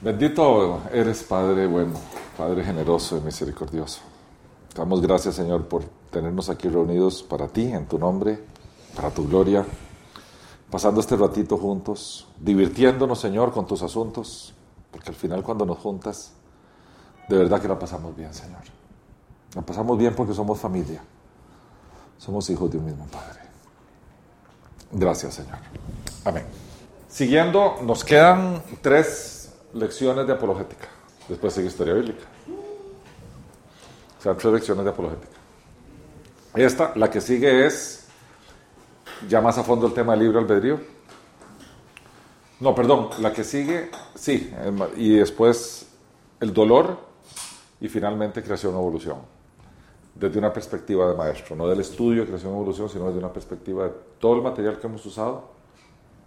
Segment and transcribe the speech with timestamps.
[0.00, 1.94] Bendito eres, Padre bueno,
[2.36, 4.00] Padre generoso y misericordioso.
[4.72, 5.82] Damos gracias, Señor, por
[6.12, 8.38] tenernos aquí reunidos para ti, en tu nombre,
[8.94, 9.66] para tu gloria,
[10.70, 14.54] pasando este ratito juntos, divirtiéndonos, Señor, con tus asuntos,
[14.92, 16.32] porque al final cuando nos juntas,
[17.28, 18.62] de verdad que la pasamos bien, Señor.
[19.56, 21.02] La pasamos bien porque somos familia,
[22.18, 23.40] somos hijos de un mismo Padre.
[24.92, 25.58] Gracias, Señor.
[26.24, 26.44] Amén.
[27.08, 29.37] Siguiendo, nos quedan tres
[29.74, 30.88] lecciones de apologética.
[31.28, 32.24] Después sigue historia bíblica.
[34.18, 35.36] O sea, tres lecciones de apologética.
[36.54, 38.06] Esta, la que sigue es
[39.28, 40.80] ya más a fondo el tema del libre albedrío.
[42.60, 44.52] No, perdón, la que sigue, sí,
[44.96, 45.86] y después
[46.40, 46.98] el dolor
[47.80, 49.18] y finalmente creación y evolución.
[50.14, 53.32] Desde una perspectiva de maestro, no del estudio de creación y evolución, sino desde una
[53.32, 55.44] perspectiva de todo el material que hemos usado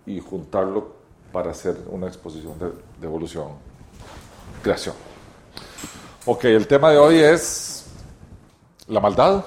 [0.06, 1.01] y juntarlo
[1.32, 3.50] para hacer una exposición de, evolución,
[4.62, 4.96] creación.
[6.26, 7.88] Ok, el tema de hoy es
[8.88, 9.46] la maldad,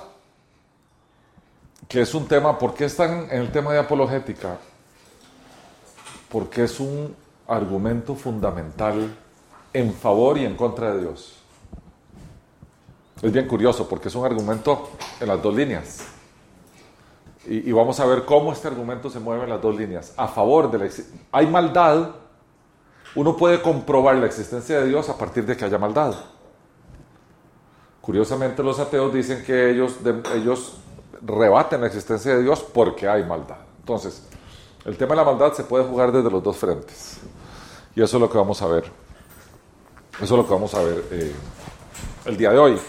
[1.89, 4.59] que es un tema, ¿por qué están en el tema de apologética?
[6.29, 7.15] Porque es un
[7.47, 9.15] argumento fundamental
[9.73, 11.35] en favor y en contra de Dios.
[13.23, 16.14] Es bien curioso porque es un argumento en las dos líneas.
[17.47, 20.15] Y, vamos a ver cómo este argumento se mueve en las dos líneas.
[20.17, 20.91] A favor de la
[21.33, 22.11] hay maldad,
[23.15, 26.15] uno puede comprobar la existencia de Dios a partir de que haya maldad.
[28.01, 29.99] Curiosamente los ateos dicen que ellos,
[30.35, 30.79] ellos
[31.23, 33.59] rebaten la existencia de Dios porque hay maldad.
[33.81, 34.27] Entonces,
[34.85, 37.19] el tema de la maldad se puede jugar desde los dos frentes.
[37.95, 38.85] Y eso es lo que vamos a ver.
[40.15, 41.33] Eso es lo que vamos a ver eh,
[42.25, 42.81] el día de hoy.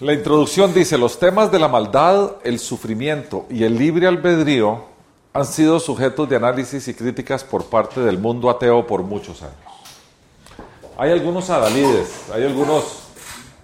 [0.00, 4.84] La introducción dice, los temas de la maldad, el sufrimiento y el libre albedrío
[5.32, 9.56] han sido sujetos de análisis y críticas por parte del mundo ateo por muchos años.
[10.98, 13.04] Hay algunos adalides, hay algunos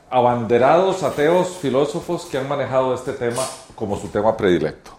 [0.08, 3.42] abanderados ateos, filósofos que han manejado este tema
[3.74, 4.92] como su tema predilecto.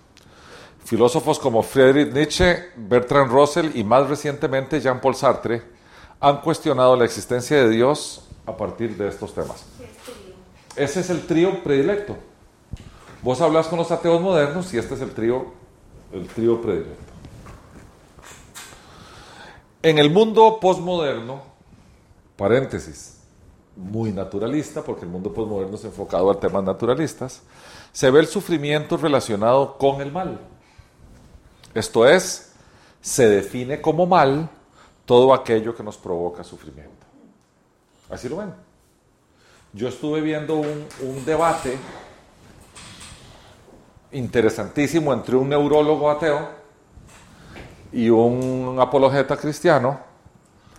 [0.85, 5.63] Filósofos como Friedrich Nietzsche, Bertrand Russell y más recientemente Jean-Paul Sartre
[6.19, 9.72] han cuestionado la existencia de Dios a partir de estos temas.
[10.75, 12.17] Ese es el trío predilecto.
[13.21, 15.53] Vos hablas con los ateos modernos y este es el trío,
[16.11, 17.13] el trío predilecto.
[19.81, 21.41] En el mundo postmoderno,
[22.35, 23.19] paréntesis,
[23.75, 27.41] muy naturalista, porque el mundo postmoderno es enfocado a temas naturalistas,
[27.91, 30.39] se ve el sufrimiento relacionado con el mal.
[31.73, 32.53] Esto es,
[33.01, 34.49] se define como mal
[35.05, 37.05] todo aquello que nos provoca sufrimiento.
[38.09, 38.53] ¿Así lo ven?
[39.73, 41.77] Yo estuve viendo un, debate
[44.11, 46.47] interesantísimo entre un neurólogo ateo
[47.91, 49.99] y un apologeta cristiano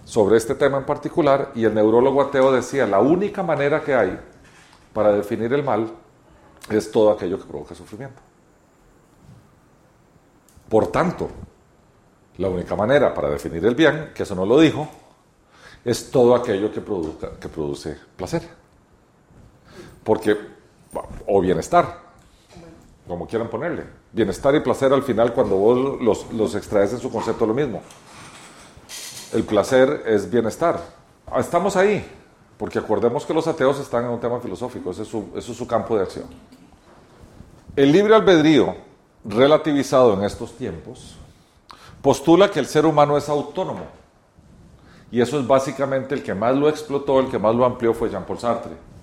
[0.04, 4.18] sobre este tema en particular y el neurólogo ateo decía, la única manera que hay
[4.92, 5.90] para definir el mal
[6.70, 8.22] es todo aquello que provoca sufrimiento.
[10.68, 11.30] Por tanto,
[12.38, 14.88] la única manera para definir el bien, que eso no lo dijo,
[15.84, 16.80] es todo aquello que,
[17.40, 18.63] que produce placer.
[20.04, 20.36] Porque,
[21.26, 21.98] o bienestar,
[23.08, 23.84] como quieran ponerle.
[24.12, 27.82] Bienestar y placer al final cuando vos los, los extraes en su concepto lo mismo.
[29.32, 30.80] El placer es bienestar.
[31.26, 32.06] Ah, estamos ahí,
[32.56, 35.66] porque acordemos que los ateos están en un tema filosófico, ese es su, es su
[35.66, 36.26] campo de acción.
[37.74, 38.76] El libre albedrío,
[39.24, 41.16] relativizado en estos tiempos,
[42.00, 43.86] postula que el ser humano es autónomo.
[45.10, 48.10] Y eso es básicamente el que más lo explotó, el que más lo amplió fue
[48.10, 48.93] Jean-Paul Sartre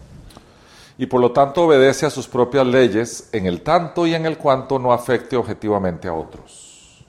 [1.02, 4.38] y por lo tanto obedece a sus propias leyes en el tanto y en el
[4.38, 7.04] cuanto no afecte objetivamente a otros.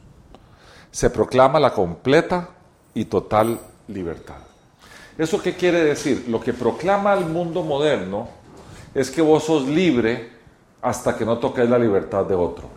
[0.91, 2.49] Se proclama la completa
[2.95, 4.39] y total libertad.
[5.19, 6.25] ¿Eso qué quiere decir?
[6.29, 8.29] Lo que proclama el mundo moderno
[8.95, 10.31] es que vos sos libre
[10.81, 12.71] hasta que no toques la libertad de otro.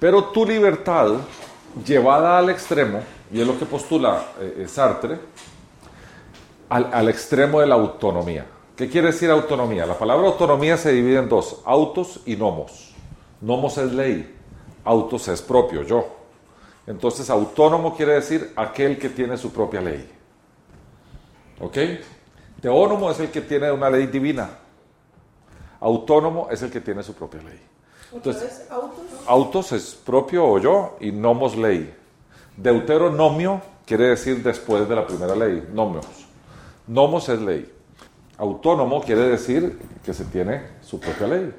[0.00, 1.18] Pero tu libertad,
[1.86, 2.98] llevada al extremo,
[3.30, 5.20] y es lo que postula eh, Sartre,
[6.68, 8.57] al extremo de la autonomía.
[8.78, 9.84] ¿Qué quiere decir autonomía?
[9.84, 12.94] La palabra autonomía se divide en dos, autos y nomos.
[13.40, 14.36] Nomos es ley,
[14.84, 16.06] autos es propio, yo.
[16.86, 20.08] Entonces, autónomo quiere decir aquel que tiene su propia ley.
[21.58, 21.76] ¿Ok?
[22.60, 24.48] Teónomo es el que tiene una ley divina.
[25.80, 27.60] Autónomo es el que tiene su propia ley.
[28.12, 29.04] Entonces, autos?
[29.26, 31.92] autos es propio o yo y nomos ley.
[32.56, 36.06] Deuteronomio quiere decir después de la primera ley, nomios.
[36.86, 37.77] Nomos es ley.
[38.38, 41.54] Autónomo quiere decir que se tiene su propia ley.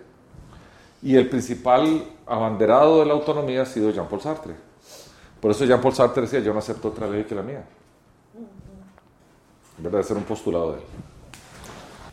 [1.01, 4.55] Y el principal abanderado de la autonomía ha sido Jean-Paul Sartre.
[5.39, 7.63] Por eso Jean-Paul Sartre decía, yo no acepto otra ley que la mía.
[9.77, 10.01] ¿verdad?
[10.01, 10.83] Ese era un postulado de él.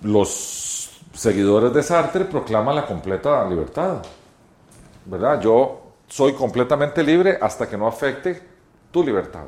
[0.03, 4.03] Los seguidores de Sartre proclaman la completa libertad,
[5.05, 5.41] ¿verdad?
[5.41, 8.43] Yo soy completamente libre hasta que no afecte
[8.91, 9.45] tu libertad.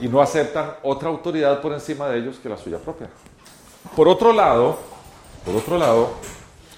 [0.00, 3.08] Y no aceptan otra autoridad por encima de ellos que la suya propia.
[3.96, 4.78] Por otro lado,
[5.44, 6.14] por otro lado,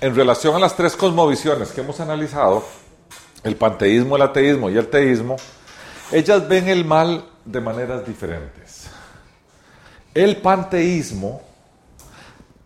[0.00, 2.64] en relación a las tres cosmovisiones que hemos analizado,
[3.42, 5.36] el panteísmo, el ateísmo y el teísmo,
[6.10, 8.88] ellas ven el mal de maneras diferentes.
[10.14, 11.42] El panteísmo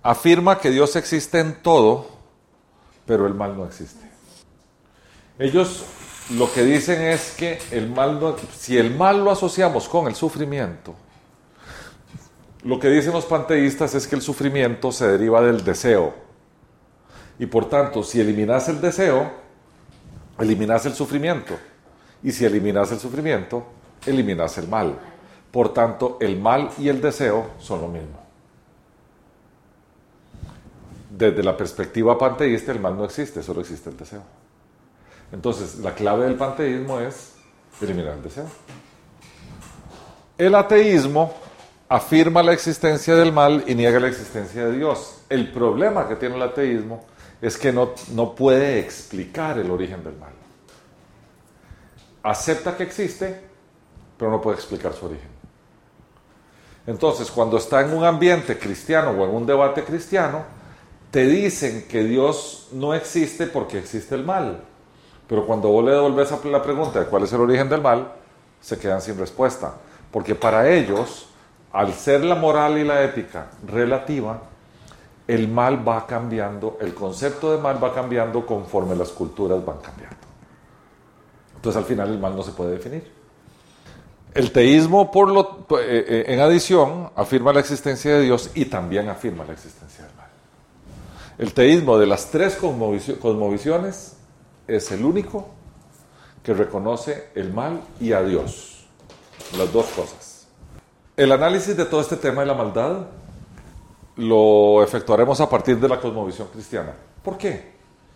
[0.03, 2.09] afirma que Dios existe en todo,
[3.07, 4.09] pero el mal no existe.
[5.39, 5.85] Ellos
[6.31, 10.95] lo que dicen es que el mal si el mal lo asociamos con el sufrimiento,
[12.69, 16.13] lo que dicen los panteístas es que el sufrimiento se deriva del deseo.
[17.39, 19.31] Y por tanto, si eliminas el deseo,
[20.39, 21.55] eliminas el sufrimiento.
[22.23, 23.65] Y si eliminas el sufrimiento,
[24.05, 24.99] eliminas el mal.
[25.51, 28.19] Por tanto, el mal y el deseo son lo mismo.
[31.09, 34.23] Desde la perspectiva panteísta, el mal no existe, solo existe el deseo.
[35.33, 37.33] Entonces, la clave del panteísmo es
[37.81, 38.45] eliminar el deseo.
[40.37, 41.48] El ateísmo
[41.89, 45.23] afirma la existencia del mal y niega la existencia de Dios.
[45.29, 47.05] El problema que tiene el ateísmo
[47.41, 50.33] es que no, no puede explicar el origen del mal.
[52.23, 53.41] Acepta que existe,
[54.19, 55.39] pero no puede explicar su origen.
[56.87, 60.43] Entonces, cuando está en un ambiente cristiano o en un debate cristiano,
[61.11, 64.63] te dicen que Dios no existe porque existe el mal.
[65.27, 68.13] Pero cuando vos le devolves la pregunta de cuál es el origen del mal,
[68.61, 69.75] se quedan sin respuesta.
[70.11, 71.28] Porque para ellos,
[71.73, 74.43] al ser la moral y la ética relativa,
[75.27, 80.17] el mal va cambiando, el concepto de mal va cambiando conforme las culturas van cambiando.
[81.57, 83.19] Entonces al final el mal no se puede definir.
[84.35, 89.09] El teísmo, por lo, eh, eh, en adición, afirma la existencia de Dios y también
[89.09, 90.29] afirma la existencia del mal.
[91.39, 94.17] El teísmo de las tres cosmovisiones
[94.67, 95.49] es el único
[96.43, 98.87] que reconoce el mal y a Dios.
[99.57, 100.28] Las dos cosas.
[101.19, 103.07] El análisis de todo este tema de la maldad
[104.15, 106.95] lo efectuaremos a partir de la cosmovisión cristiana.
[107.25, 107.73] ¿Por qué?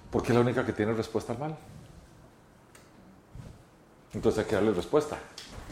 [0.09, 1.57] Porque es la única que tiene respuesta al mal.
[4.15, 5.19] Entonces hay que darle respuesta.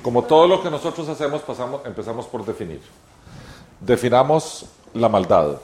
[0.03, 2.81] Como todo lo que nosotros hacemos, pasamos, empezamos por definir.
[3.79, 5.61] Definamos la maldad.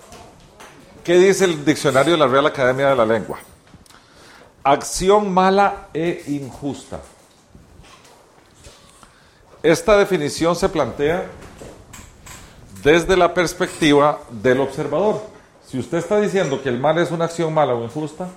[1.02, 3.40] ¿Qué dice el diccionario de la Real Academia de la Lengua?
[4.62, 7.00] Acción mala e injusta.
[9.64, 11.28] Esta definición se plantea
[12.86, 15.20] desde la perspectiva del observador.
[15.66, 18.28] Si usted está diciendo que el mal es una acción mala o injusta,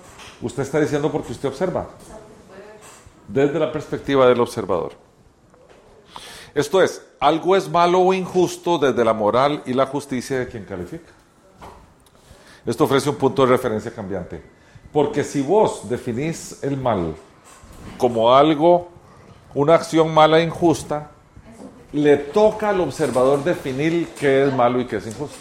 [0.42, 1.86] usted está diciendo porque usted observa.
[3.28, 4.94] Desde la perspectiva del observador.
[6.52, 10.64] Esto es, algo es malo o injusto desde la moral y la justicia de quien
[10.64, 11.12] califica.
[12.66, 14.42] Esto ofrece un punto de referencia cambiante.
[14.92, 17.14] Porque si vos definís el mal
[17.98, 18.88] como algo,
[19.54, 21.12] una acción mala e injusta,
[21.92, 25.36] le toca al observador definir qué es malo y qué es injusto.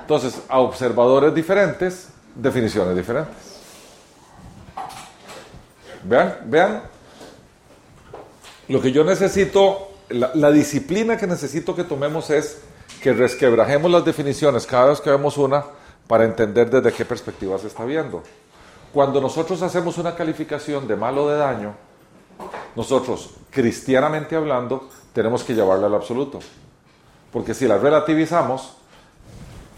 [0.00, 3.34] Entonces, a observadores diferentes, definiciones diferentes.
[6.04, 6.82] Vean, vean,
[8.68, 12.62] lo que yo necesito, la, disciplina que necesito que tomemos es
[13.02, 15.64] que resquebrajemos las definiciones cada vez que vemos una
[16.06, 18.22] para entender desde qué perspectiva se está viendo.
[18.92, 21.74] Cuando nosotros hacemos una calificación de malo o de daño,
[22.74, 26.38] nosotros, cristianamente hablando, tenemos que llevarla al absoluto.
[27.32, 28.76] Porque si la relativizamos,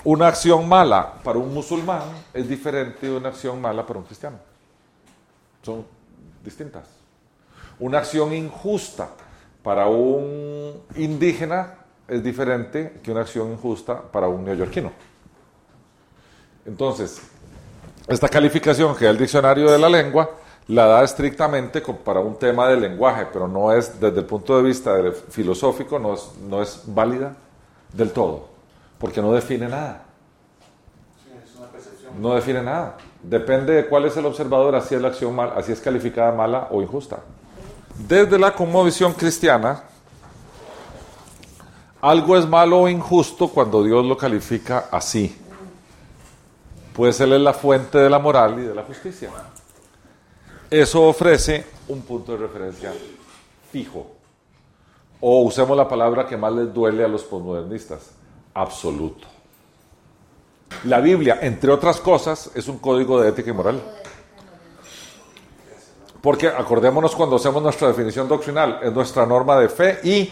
[0.04, 2.02] una acción mala para un musulmán
[2.35, 4.37] es diferente de una acción mala para un cristiano.
[5.62, 5.87] Son
[6.44, 6.85] distintas.
[7.78, 9.09] Una acción injusta
[9.62, 11.75] para un indígena
[12.06, 14.92] es diferente que una acción injusta para un neoyorquino.
[16.66, 17.23] Entonces,
[18.06, 20.30] esta calificación que da el diccionario de la lengua
[20.71, 24.62] la da estrictamente para un tema de lenguaje, pero no es, desde el punto de
[24.62, 24.95] vista
[25.29, 27.35] filosófico, no es, no es válida
[27.93, 28.47] del todo,
[28.97, 30.05] porque no define nada.
[32.21, 32.99] No define nada.
[33.21, 36.69] Depende de cuál es el observador, así es la acción mal, así es calificada mala
[36.71, 37.19] o injusta.
[38.07, 39.83] Desde la conmovisión cristiana,
[42.00, 45.37] algo es malo o injusto cuando Dios lo califica así.
[46.95, 49.31] Pues Él es la fuente de la moral y de la justicia.
[50.71, 52.93] Eso ofrece un punto de referencia
[53.73, 54.07] fijo.
[55.21, 58.12] O usemos la palabra que más les duele a los postmodernistas,
[58.55, 59.27] absoluto.
[60.85, 63.83] La Biblia, entre otras cosas, es un código de ética y moral.
[66.23, 70.31] Porque acordémonos cuando hacemos nuestra definición doctrinal, es nuestra norma de fe y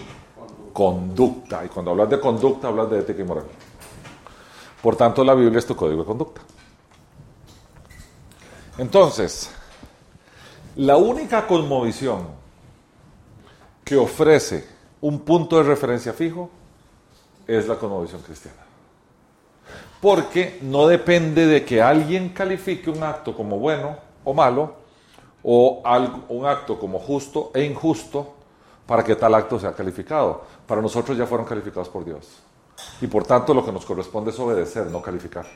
[0.72, 1.64] conducta.
[1.64, 3.44] Y cuando hablas de conducta, hablas de ética y moral.
[4.80, 6.40] Por tanto, la Biblia es tu código de conducta.
[8.78, 9.50] Entonces,
[10.78, 12.28] la única cosmovisión
[13.84, 14.64] que ofrece
[15.00, 16.50] un punto de referencia fijo
[17.48, 18.58] es la cosmovisión cristiana.
[20.00, 24.74] Porque no depende de que alguien califique un acto como bueno o malo,
[25.42, 25.82] o
[26.28, 28.34] un acto como justo e injusto,
[28.86, 30.44] para que tal acto sea calificado.
[30.64, 32.38] Para nosotros ya fueron calificados por Dios.
[33.00, 35.46] Y por tanto lo que nos corresponde es obedecer, no calificar.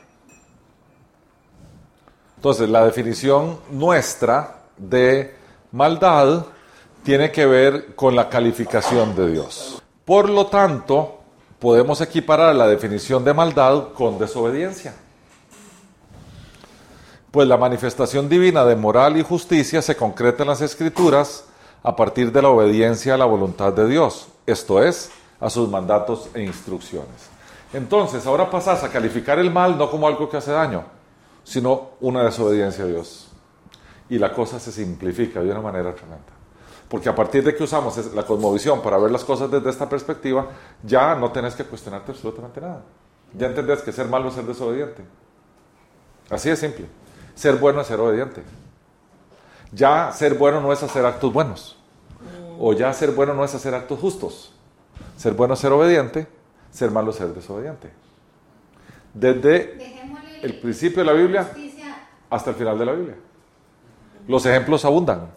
[2.35, 5.35] Entonces, la definición nuestra de
[5.73, 6.47] maldad
[7.03, 9.83] tiene que ver con la calificación de Dios.
[10.05, 11.21] Por lo tanto,
[11.59, 14.95] podemos equiparar la definición de maldad con desobediencia.
[17.31, 21.45] Pues la manifestación divina de moral y justicia se concreta en las escrituras
[21.83, 25.11] a partir de la obediencia a la voluntad de Dios, esto es,
[25.41, 27.31] a sus mandatos e instrucciones.
[27.73, 30.85] Entonces, ahora pasas a calificar el mal no como algo que hace daño,
[31.43, 33.32] sino una desobediencia a Dios.
[34.13, 36.35] Y la cosa se simplifica de una manera tremenda.
[36.87, 40.51] Porque a partir de que usamos la cosmovisión para ver las cosas desde esta perspectiva,
[40.83, 42.83] ya no tenés que cuestionarte absolutamente nada.
[43.33, 45.03] Ya entendés que ser malo es ser desobediente.
[46.29, 46.85] Así de simple.
[47.35, 48.43] Ser bueno es ser obediente.
[49.73, 51.79] Ya ser bueno no es hacer actos buenos.
[52.59, 54.53] O ya ser bueno no es hacer actos justos.
[55.17, 56.27] Ser bueno es ser obediente,
[56.71, 57.91] ser malo es ser desobediente.
[59.15, 61.51] Desde el principio de la Biblia
[62.29, 63.17] hasta el final de la Biblia.
[64.29, 65.29] Los ejemplos abundan.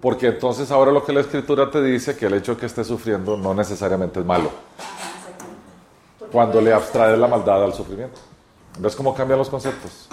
[0.00, 2.86] Porque entonces ahora lo que la escritura te dice que el hecho de que estés
[2.86, 4.50] sufriendo no necesariamente es malo.
[6.30, 8.20] Cuando le abstrae la maldad al sufrimiento.
[8.78, 10.08] ¿Ves cómo cambian los conceptos?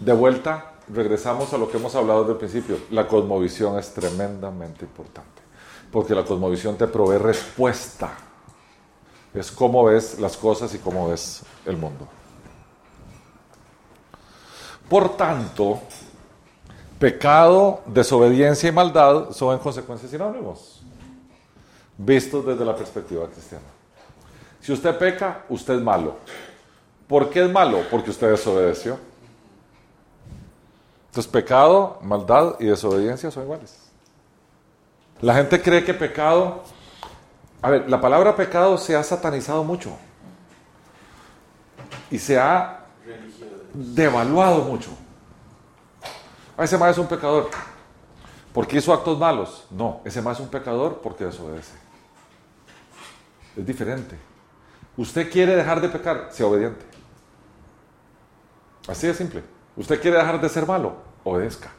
[0.00, 2.78] De vuelta, regresamos a lo que hemos hablado desde el principio.
[2.90, 5.42] La cosmovisión es tremendamente importante.
[5.92, 8.10] Porque la cosmovisión te provee respuesta.
[9.34, 12.08] Es cómo ves las cosas y cómo ves el mundo.
[14.88, 15.82] Por tanto,
[16.98, 20.82] pecado, desobediencia y maldad son en consecuencia sinónimos,
[21.96, 23.64] vistos desde la perspectiva cristiana.
[24.60, 26.16] Si usted peca, usted es malo.
[27.06, 27.82] ¿Por qué es malo?
[27.90, 28.98] Porque usted desobedeció.
[31.06, 33.78] Entonces, pecado, maldad y desobediencia son iguales.
[35.20, 36.62] La gente cree que pecado,
[37.62, 39.96] a ver, la palabra pecado se ha satanizado mucho
[42.10, 42.84] y se ha
[43.72, 44.90] devaluado mucho.
[46.58, 47.48] Ah, ese más es un pecador
[48.52, 49.66] porque hizo actos malos.
[49.70, 51.76] No, ese más es un pecador porque desobedece.
[53.56, 54.18] Es diferente.
[54.96, 56.84] Usted quiere dejar de pecar, sea obediente.
[58.88, 59.44] Así de simple.
[59.76, 61.70] Usted quiere dejar de ser malo, obedezca.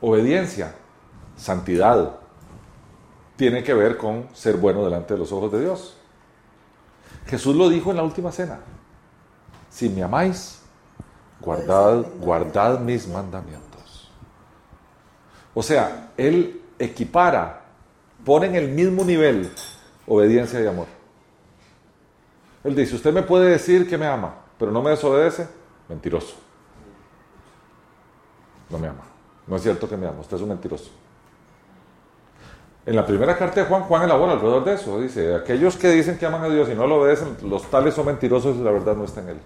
[0.00, 0.74] Obediencia,
[1.36, 2.16] santidad,
[3.36, 5.96] tiene que ver con ser bueno delante de los ojos de Dios.
[7.26, 8.60] Jesús lo dijo en la última cena.
[9.68, 10.57] Si me amáis,
[11.40, 14.10] guardad, guardad mis mandamientos.
[15.54, 17.62] O sea, Él equipara,
[18.24, 19.50] pone en el mismo nivel
[20.06, 20.86] obediencia y amor.
[22.64, 25.48] Él dice, usted me puede decir que me ama, pero no me desobedece,
[25.88, 26.34] mentiroso.
[28.70, 29.04] No me ama.
[29.46, 30.90] No es cierto que me ama, usted es un mentiroso.
[32.84, 35.00] En la primera carta de Juan, Juan elabora alrededor de eso.
[35.00, 38.06] Dice, aquellos que dicen que aman a Dios y no lo obedecen, los tales son
[38.06, 39.40] mentirosos y la verdad no está en él.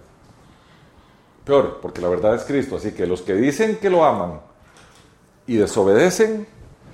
[1.44, 2.76] Peor, porque la verdad es Cristo.
[2.76, 4.40] Así que los que dicen que lo aman
[5.46, 6.46] y desobedecen,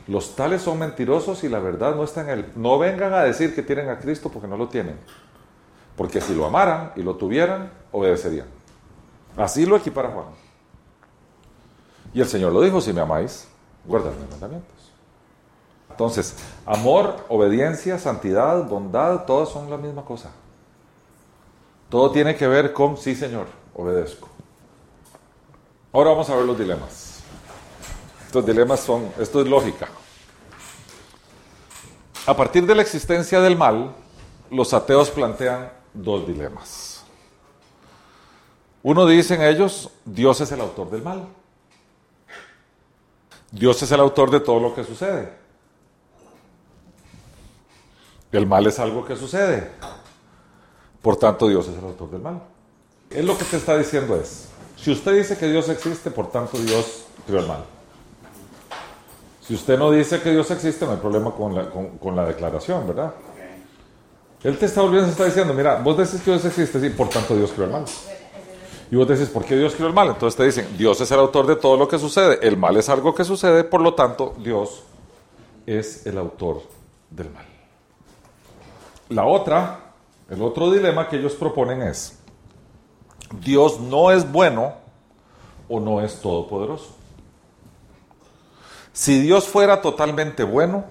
[0.06, 2.52] los tales son mentirosos y la verdad no está en él.
[2.56, 4.98] No vengan a decir que tienen a Cristo porque no lo tienen.
[5.96, 8.46] Porque si lo amaran y lo tuvieran, obedecerían.
[9.36, 10.26] Así lo equipara Juan.
[12.14, 13.46] Y el Señor lo dijo, si me amáis,
[13.84, 14.78] guardad mis mandamientos.
[15.90, 20.30] Entonces, amor, obediencia, santidad, bondad, todas son la misma cosa.
[21.88, 24.28] Todo tiene que ver con, sí Señor, obedezco.
[25.92, 27.20] Ahora vamos a ver los dilemas.
[28.26, 29.88] Estos dilemas son, esto es lógica.
[32.26, 33.94] A partir de la existencia del mal,
[34.50, 37.04] los ateos plantean dos dilemas.
[38.82, 41.26] Uno dicen ellos, Dios es el autor del mal.
[43.50, 45.32] Dios es el autor de todo lo que sucede.
[48.30, 49.70] El mal es algo que sucede.
[51.00, 52.42] Por tanto, Dios es el autor del mal.
[53.08, 54.48] Él lo que te está diciendo es,
[54.80, 57.64] si usted dice que Dios existe, por tanto Dios creó el mal.
[59.42, 63.14] Si usted no dice que Dios existe, no hay problema con la, declaración, ¿verdad?
[64.42, 67.08] Él te está volviendo, se está diciendo, mira, vos decís que Dios existe, sí, por
[67.08, 67.84] tanto Dios creó el mal.
[68.90, 70.08] Y vos decís, ¿por qué Dios creó el mal?
[70.08, 72.38] Entonces te dicen, Dios es el autor de todo lo que sucede.
[72.46, 74.82] El mal es algo que sucede, por lo tanto, Dios
[75.66, 76.62] es el autor
[77.10, 77.46] del mal.
[79.08, 79.94] La otra,
[80.28, 82.17] el otro dilema que ellos proponen es,
[83.32, 84.74] Dios no es bueno
[85.68, 86.94] o no es todopoderoso.
[88.92, 90.84] Si Dios fuera totalmente bueno,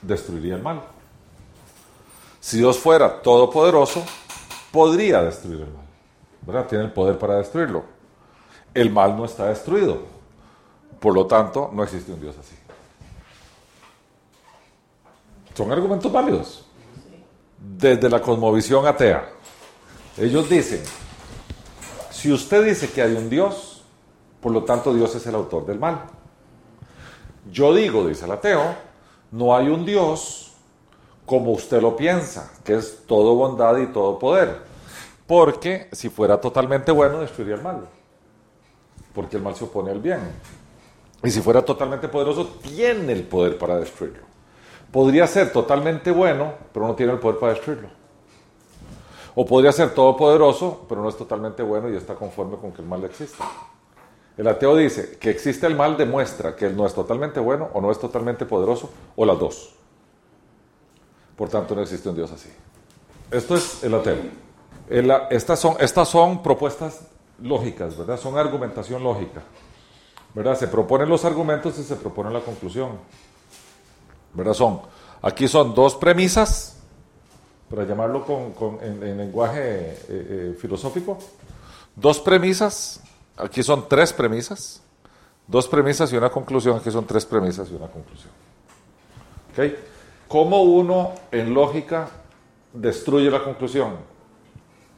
[0.00, 0.82] destruiría el mal.
[2.40, 4.04] Si Dios fuera todopoderoso,
[4.70, 5.84] podría destruir el mal.
[6.42, 6.66] ¿Verdad?
[6.66, 7.84] Tiene el poder para destruirlo.
[8.72, 9.98] El mal no está destruido.
[11.00, 12.54] Por lo tanto, no existe un Dios así.
[15.54, 16.64] Son argumentos válidos.
[17.58, 19.28] Desde la cosmovisión atea.
[20.16, 20.82] Ellos dicen,
[22.16, 23.82] si usted dice que hay un Dios,
[24.40, 26.04] por lo tanto Dios es el autor del mal.
[27.52, 28.74] Yo digo, dice el ateo,
[29.32, 30.54] no hay un Dios
[31.26, 34.62] como usted lo piensa, que es todo bondad y todo poder.
[35.26, 37.86] Porque si fuera totalmente bueno, destruiría el mal.
[39.14, 40.20] Porque el mal se opone al bien.
[41.22, 44.24] Y si fuera totalmente poderoso, tiene el poder para destruirlo.
[44.90, 48.05] Podría ser totalmente bueno, pero no tiene el poder para destruirlo.
[49.36, 52.88] O podría ser todopoderoso, pero no es totalmente bueno y está conforme con que el
[52.88, 53.44] mal exista.
[54.36, 57.80] El ateo dice que existe el mal demuestra que él no es totalmente bueno o
[57.80, 59.74] no es totalmente poderoso o las dos.
[61.36, 62.50] Por tanto, no existe un Dios así.
[63.30, 64.16] Esto es el ateo.
[65.30, 67.02] estas, son, estas son propuestas
[67.42, 68.18] lógicas, ¿verdad?
[68.18, 69.42] Son argumentación lógica.
[70.34, 70.58] ¿Verdad?
[70.58, 72.92] Se proponen los argumentos y se propone la conclusión.
[74.32, 74.54] ¿Verdad?
[74.54, 74.80] Son,
[75.22, 76.75] aquí son dos premisas,
[77.68, 81.18] para llamarlo con, en, lenguaje eh, eh, filosófico,
[81.96, 83.02] dos premisas
[83.36, 84.80] Aquí son tres premisas,
[85.46, 86.78] dos premisas y una conclusión.
[86.78, 88.32] Aquí son tres premisas y una conclusión.
[89.52, 89.74] ¿Ok?
[90.28, 92.08] ¿Cómo uno en lógica
[92.72, 93.96] destruye la conclusión?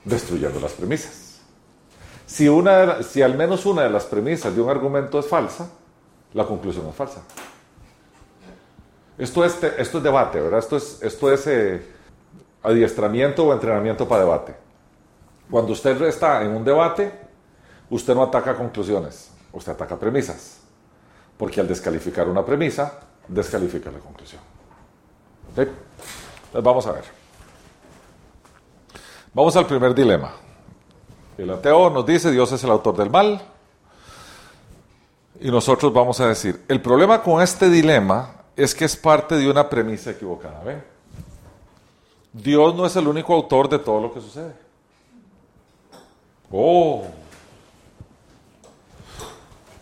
[0.04, 1.40] Destruyendo las premisas.
[2.26, 5.70] Si, una, si al menos una de las premisas de un argumento es falsa,
[6.34, 7.22] la conclusión es falsa.
[9.16, 10.60] Esto es, esto es debate, ¿verdad?
[10.60, 11.82] Esto es, esto es eh,
[12.68, 14.54] adiestramiento o entrenamiento para debate.
[15.50, 17.12] Cuando usted está en un debate,
[17.90, 20.60] usted no ataca conclusiones, usted ataca premisas.
[21.36, 24.42] Porque al descalificar una premisa, descalifica la conclusión.
[25.48, 25.74] Entonces
[26.52, 27.04] vamos a ver.
[29.32, 30.32] Vamos al primer dilema.
[31.36, 33.40] El ateo nos dice Dios es el autor del mal.
[35.40, 39.48] Y nosotros vamos a decir, el problema con este dilema es que es parte de
[39.48, 40.60] una premisa equivocada.
[40.64, 40.82] ¿ven?
[42.32, 44.52] Dios no es el único autor de todo lo que sucede.
[46.50, 47.04] Oh,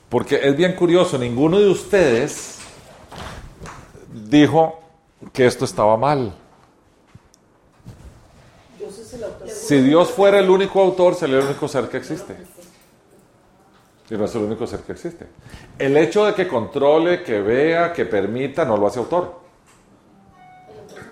[0.09, 2.59] porque es bien curioso, ninguno de ustedes
[4.13, 4.81] dijo
[5.33, 6.33] que esto estaba mal.
[9.47, 12.37] Si Dios fuera el único autor, sería el único ser que existe.
[14.09, 15.27] Y no es el único ser que existe.
[15.79, 19.41] El hecho de que controle, que vea, que permita, no lo hace autor.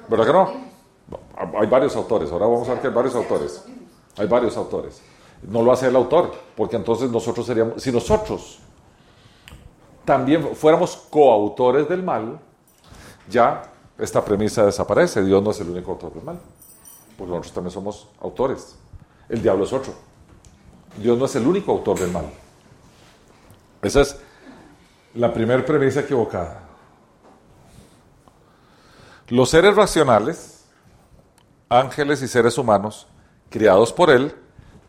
[0.08, 0.73] ¿Verdad que no?
[1.58, 2.30] Hay varios autores.
[2.30, 3.64] Ahora vamos a ver que hay varios autores.
[4.16, 5.02] Hay varios autores.
[5.42, 8.60] No lo hace el autor, porque entonces nosotros seríamos, si nosotros
[10.04, 12.38] también fuéramos coautores del mal,
[13.28, 13.62] ya
[13.98, 15.22] esta premisa desaparece.
[15.22, 16.40] Dios no es el único autor del mal,
[17.16, 18.76] porque nosotros también somos autores.
[19.28, 19.92] El diablo es otro.
[20.96, 22.26] Dios no es el único autor del mal.
[23.82, 24.16] Esa es
[25.14, 26.60] la primera premisa equivocada.
[29.28, 30.53] Los seres racionales,
[31.68, 33.06] ángeles y seres humanos,
[33.50, 34.34] criados por Él,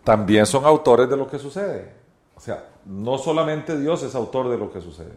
[0.04, 1.94] también son autores de lo que sucede.
[2.36, 5.16] O sea, no solamente Dios es autor de lo que sucede.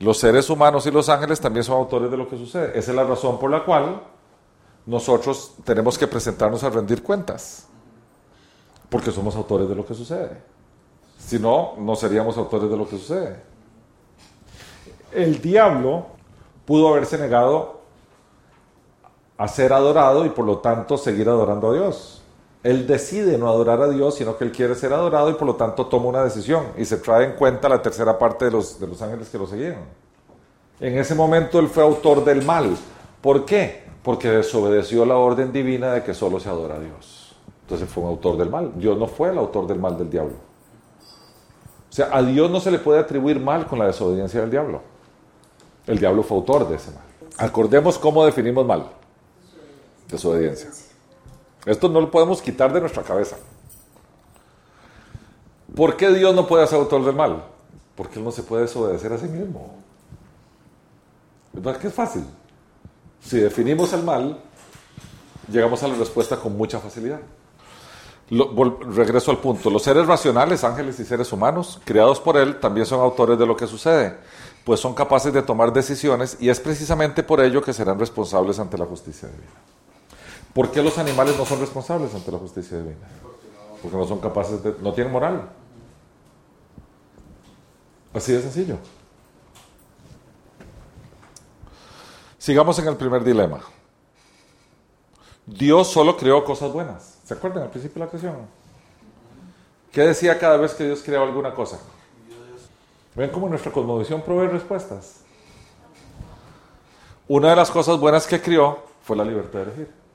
[0.00, 2.78] Los seres humanos y los ángeles también son autores de lo que sucede.
[2.78, 4.02] Esa es la razón por la cual
[4.86, 7.66] nosotros tenemos que presentarnos a rendir cuentas.
[8.88, 10.40] Porque somos autores de lo que sucede.
[11.18, 13.42] Si no, no seríamos autores de lo que sucede.
[15.12, 16.06] El diablo
[16.64, 17.77] pudo haberse negado
[19.38, 22.22] a ser adorado y por lo tanto seguir adorando a Dios.
[22.64, 25.54] Él decide no adorar a Dios, sino que él quiere ser adorado y por lo
[25.54, 28.88] tanto toma una decisión y se trae en cuenta la tercera parte de los, de
[28.88, 29.76] los ángeles que lo seguían.
[30.80, 32.76] En ese momento él fue autor del mal.
[33.22, 33.84] ¿Por qué?
[34.02, 37.36] Porque desobedeció la orden divina de que solo se adora a Dios.
[37.62, 38.72] Entonces fue un autor del mal.
[38.74, 40.34] Dios no fue el autor del mal del diablo.
[41.88, 44.82] O sea, a Dios no se le puede atribuir mal con la desobediencia del diablo.
[45.86, 47.04] El diablo fue autor de ese mal.
[47.38, 48.97] Acordemos cómo definimos mal.
[50.08, 50.70] Desobediencia.
[51.66, 53.36] Esto no lo podemos quitar de nuestra cabeza.
[55.74, 57.44] ¿Por qué Dios no puede ser autor del mal?
[57.94, 59.76] Porque Él no se puede desobedecer a sí mismo.
[61.52, 62.24] ¿Verdad que es fácil?
[63.20, 64.40] Si definimos el mal,
[65.50, 67.20] llegamos a la respuesta con mucha facilidad.
[68.30, 69.70] regreso al punto.
[69.70, 73.56] Los seres racionales, ángeles y seres humanos, creados por Él, también son autores de lo
[73.56, 74.16] que sucede,
[74.64, 78.78] pues son capaces de tomar decisiones y es precisamente por ello que serán responsables ante
[78.78, 79.77] la justicia divina.
[80.58, 83.06] ¿Por qué los animales no son responsables ante la justicia divina?
[83.80, 84.74] Porque no son capaces de...
[84.80, 85.48] no tienen moral.
[88.12, 88.76] Así de sencillo.
[92.38, 93.60] Sigamos en el primer dilema.
[95.46, 97.20] Dios solo creó cosas buenas.
[97.22, 98.38] ¿Se acuerdan al principio de la creación?
[99.92, 101.78] ¿Qué decía cada vez que Dios creó alguna cosa?
[103.14, 105.20] Ven cómo nuestra cosmovisión provee respuestas.
[107.28, 110.07] Una de las cosas buenas que crió fue la libertad de elegir.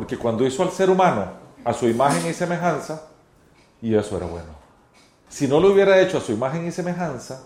[0.00, 1.26] Porque cuando hizo al ser humano
[1.62, 3.02] a su imagen y semejanza,
[3.82, 4.48] y eso era bueno.
[5.28, 7.42] Si no lo hubiera hecho a su imagen y semejanza,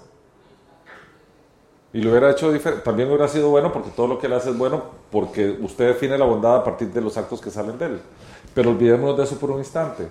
[1.93, 4.51] y lo hubiera hecho diferente, también hubiera sido bueno porque todo lo que él hace
[4.51, 7.87] es bueno porque usted define la bondad a partir de los actos que salen de
[7.87, 8.01] él.
[8.55, 10.07] Pero olvidémonos de eso por un instante.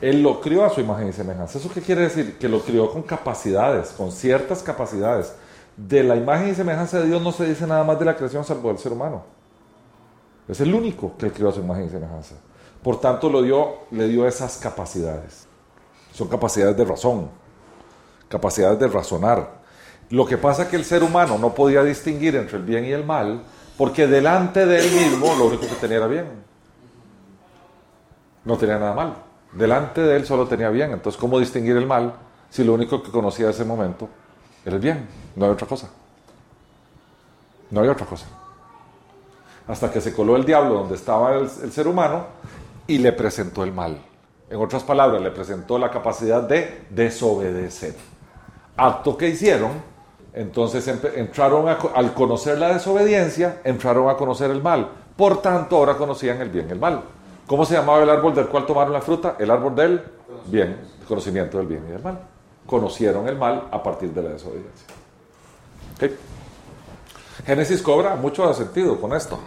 [0.00, 1.58] Él lo crió a su imagen y semejanza.
[1.58, 2.38] ¿Eso qué quiere decir?
[2.38, 5.32] Que lo crió con capacidades, con ciertas capacidades.
[5.76, 8.44] De la imagen y semejanza de Dios no se dice nada más de la creación
[8.44, 9.37] salvo del ser humano.
[10.48, 12.36] Es el único que él crió a su imagen y semejanza.
[12.82, 15.46] Por tanto, lo dio, le dio esas capacidades.
[16.12, 17.28] Son capacidades de razón,
[18.28, 19.58] capacidades de razonar,
[20.10, 22.92] lo que pasa es que el ser humano no podía distinguir entre el bien y
[22.92, 23.42] el mal,
[23.76, 26.26] porque delante de él mismo lo único que tenía era bien.
[28.44, 29.14] No tenía nada mal.
[29.52, 30.92] Delante de él solo tenía bien.
[30.92, 32.14] Entonces, ¿cómo distinguir el mal
[32.48, 34.08] si lo único que conocía en ese momento
[34.64, 35.06] era el bien?
[35.36, 35.90] No hay otra cosa.
[37.70, 38.26] No hay otra cosa.
[39.68, 42.26] Hasta que se coló el diablo donde estaba el, ser humano
[42.86, 43.98] y le presentó el mal.
[44.50, 47.94] En otras palabras, le presentó la capacidad de desobedecer.
[48.76, 49.98] Acto que hicieron
[50.38, 54.88] entonces entraron al conocer la desobediencia, entraron a conocer el mal.
[55.16, 57.02] Por tanto, ahora conocían el bien y el mal.
[57.46, 59.34] ¿Cómo se llamaba el árbol del cual tomaron la fruta?
[59.38, 60.00] El árbol del
[60.46, 62.20] bien, el conocimiento del bien y del mal.
[62.66, 64.86] Conocieron el mal a partir de la desobediencia.
[67.44, 69.40] Génesis cobra mucho sentido con esto.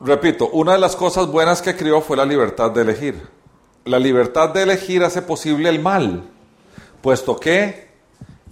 [0.00, 3.28] Repito, una de las cosas buenas que crió fue la libertad de elegir.
[3.84, 6.22] La libertad de elegir hace posible el mal,
[7.02, 7.88] puesto que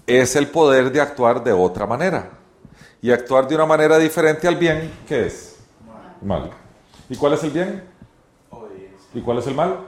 [0.07, 2.31] es el poder de actuar de otra manera.
[3.01, 5.59] Y actuar de una manera diferente al bien, ¿qué es?
[6.21, 6.51] Mal.
[7.09, 7.85] ¿Y cuál es el bien?
[9.15, 9.79] ¿Y cuál es el mal?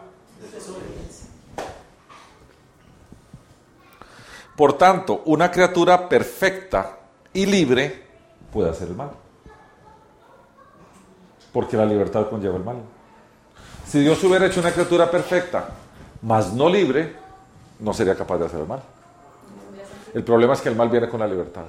[4.57, 6.99] Por tanto, una criatura perfecta
[7.33, 8.05] y libre
[8.53, 9.11] puede hacer el mal.
[11.59, 12.77] Porque la libertad conlleva el mal.
[13.85, 15.71] Si Dios hubiera hecho una criatura perfecta,
[16.23, 17.17] mas no libre,
[17.81, 18.81] no sería capaz de hacer el mal.
[20.15, 21.65] El problema es que el mal viene con la libertad.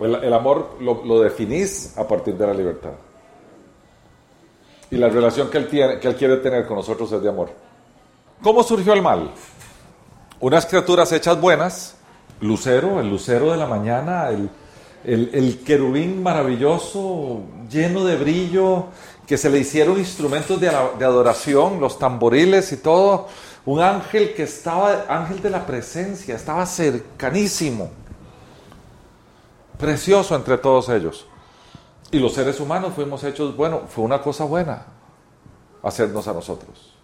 [0.00, 2.92] El, amor lo, definís a partir de la libertad.
[4.90, 7.48] Y la relación que él, tiene, que él quiere tener con nosotros es de amor.
[8.42, 9.30] ¿Cómo surgió el mal?
[10.40, 11.96] Unas criaturas hechas buenas,
[12.42, 14.50] lucero, el lucero de la mañana, el,
[15.06, 18.86] el, querubín maravilloso, lleno de brillo,
[19.26, 23.28] que se le hicieron instrumentos de, de adoración, los tamboriles y todo,
[23.64, 27.90] un ángel que estaba, ángel de la presencia, estaba cercanísimo.
[29.78, 31.26] Precioso entre todos ellos.
[32.10, 34.86] Y los seres humanos fuimos hechos, bueno, fue una cosa buena
[35.82, 36.94] hacernos a nosotros.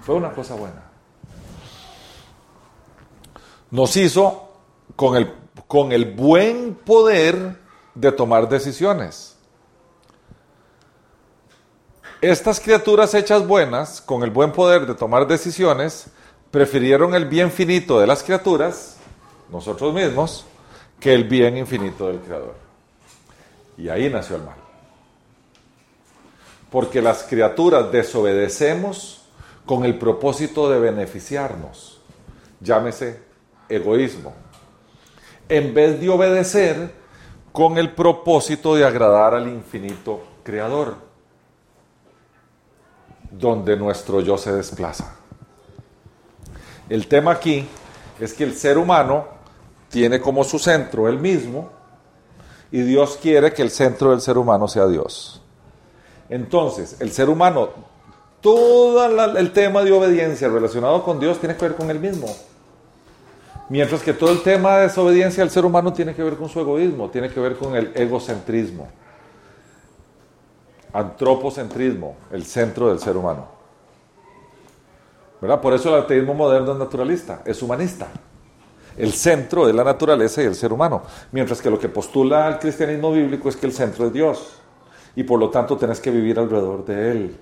[0.00, 0.82] Fue una cosa buena.
[3.70, 4.48] Nos hizo
[4.96, 5.32] con el,
[5.70, 7.56] con el buen poder
[7.94, 9.36] de tomar decisiones.
[12.20, 16.08] Estas criaturas hechas buenas, con el buen poder de tomar decisiones,
[16.50, 18.96] prefirieron el bien finito de las criaturas,
[19.52, 20.44] nosotros mismos,
[20.98, 22.56] que el bien infinito del Creador.
[23.78, 24.58] Y ahí nació el mal.
[26.72, 29.22] Porque las criaturas desobedecemos
[29.66, 32.00] con el propósito de beneficiarnos.
[32.58, 33.22] Llámese
[33.68, 34.49] egoísmo.
[35.50, 36.94] En vez de obedecer
[37.52, 41.10] con el propósito de agradar al infinito Creador
[43.30, 45.14] donde nuestro yo se desplaza.
[46.88, 47.66] El tema aquí
[48.18, 49.26] es que el ser humano
[49.88, 51.70] tiene como su centro el mismo
[52.72, 55.40] y Dios quiere que el centro del ser humano sea Dios.
[56.28, 57.70] Entonces, el ser humano,
[58.40, 59.04] todo
[59.36, 62.28] el tema de obediencia relacionado con Dios tiene que ver con el mismo.
[63.70, 66.60] Mientras que todo el tema de desobediencia al ser humano tiene que ver con su
[66.60, 68.88] egoísmo, tiene que ver con el egocentrismo
[70.92, 73.46] antropocentrismo, el centro del ser humano.
[75.40, 75.60] ¿Verdad?
[75.60, 78.08] Por eso el ateísmo moderno es naturalista, es humanista.
[78.96, 81.02] El centro es la naturaleza y el ser humano.
[81.32, 84.56] Mientras que lo que postula el cristianismo bíblico es que el centro es Dios.
[85.16, 87.36] Y por lo tanto tenés que vivir alrededor de Él.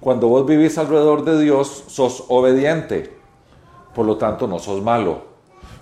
[0.00, 3.16] Cuando vos vivís alrededor de Dios, sos obediente.
[3.94, 5.27] Por lo tanto, no sos malo.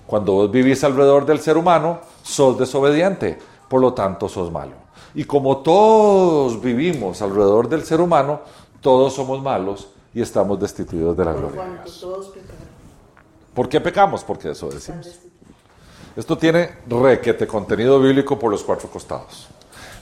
[0.07, 3.39] Cuando vos vivís alrededor del ser humano, sos desobediente.
[3.69, 4.73] Por lo tanto, sos malo.
[5.15, 8.41] Y como todos vivimos alrededor del ser humano,
[8.81, 12.01] todos somos malos y estamos destituidos de la Por gloria de Dios.
[12.01, 12.33] todos.
[13.55, 14.23] ¿Por qué pecamos?
[14.23, 15.19] Porque eso decimos.
[16.15, 19.49] Esto tiene requete contenido bíblico por los cuatro costados.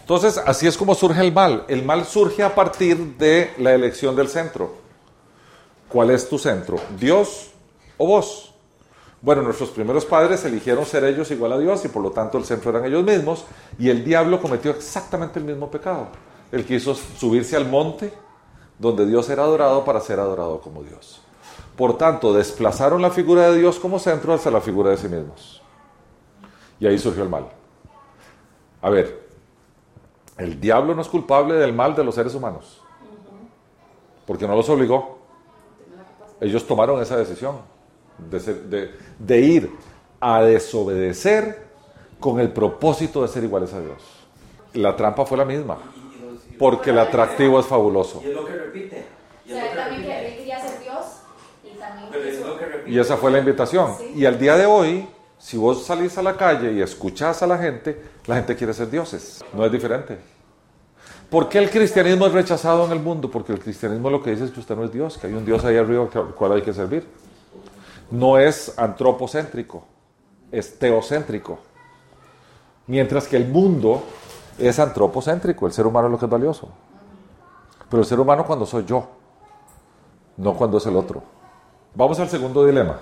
[0.00, 1.64] Entonces, así es como surge el mal.
[1.66, 4.74] El mal surge a partir de la elección del centro.
[5.88, 6.76] ¿Cuál es tu centro?
[6.98, 7.50] ¿Dios
[7.96, 8.53] o vos?
[9.24, 12.44] Bueno, nuestros primeros padres eligieron ser ellos igual a Dios y por lo tanto el
[12.44, 13.46] centro eran ellos mismos
[13.78, 16.08] y el diablo cometió exactamente el mismo pecado.
[16.52, 18.12] Él quiso subirse al monte
[18.78, 21.22] donde Dios era adorado para ser adorado como Dios.
[21.74, 25.62] Por tanto, desplazaron la figura de Dios como centro hacia la figura de sí mismos.
[26.78, 27.46] Y ahí surgió el mal.
[28.82, 29.26] A ver,
[30.36, 32.82] el diablo no es culpable del mal de los seres humanos.
[34.26, 35.16] Porque no los obligó.
[36.42, 37.72] Ellos tomaron esa decisión
[38.18, 39.70] de, ser- de- de ir
[40.20, 41.64] a desobedecer
[42.20, 44.02] con el propósito de ser iguales a Dios.
[44.74, 45.78] La trampa fue la misma.
[46.58, 48.22] Porque el atractivo es fabuloso.
[48.24, 49.04] Y es lo que repite.
[49.44, 50.20] O Y es sea, lo él que también repite.
[50.20, 51.04] que- él quería ser Dios
[51.64, 52.90] y también Pero es quiso- lo que repite.
[52.90, 53.94] Y esa fue la invitación.
[53.98, 54.12] Sí.
[54.16, 57.58] Y al día de hoy, si vos salís a la calle y escuchás a la
[57.58, 59.44] gente, la gente quiere ser dioses.
[59.52, 60.16] No es diferente.
[61.28, 63.28] ¿Por qué el cristianismo es rechazado en el mundo?
[63.30, 65.44] Porque el cristianismo lo que dice es que usted no es Dios, que hay un
[65.44, 67.04] Dios ahí arriba al cual hay que servir.
[68.14, 69.82] No es antropocéntrico,
[70.52, 71.58] es teocéntrico.
[72.86, 74.04] Mientras que el mundo
[74.56, 76.68] es antropocéntrico, el ser humano es lo que es valioso.
[77.90, 79.08] Pero el ser humano cuando soy yo,
[80.36, 81.24] no cuando es el otro.
[81.96, 83.00] Vamos al segundo dilema.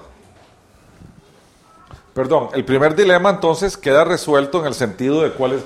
[2.14, 5.64] Perdón, el primer dilema entonces queda resuelto en el sentido de cuál es,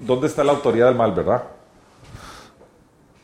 [0.00, 1.44] dónde está la autoridad del mal, ¿verdad?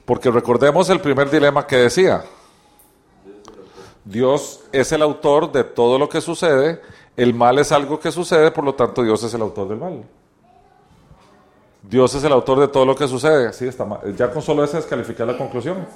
[0.05, 2.23] Porque recordemos el primer dilema que decía.
[4.05, 6.81] Dios es el autor de todo lo que sucede,
[7.17, 10.05] el mal es algo que sucede, por lo tanto Dios es el autor del mal.
[11.83, 13.53] Dios es el autor de todo lo que sucede.
[13.53, 14.17] Sí, está mal.
[14.17, 15.87] Ya con solo esa descalificar la conclusión.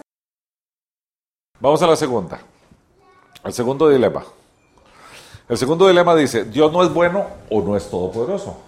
[1.61, 2.41] Vamos a la segunda.
[3.43, 4.23] El segundo dilema.
[5.49, 8.59] El segundo dilema dice, Dios no es bueno o no es todopoderoso.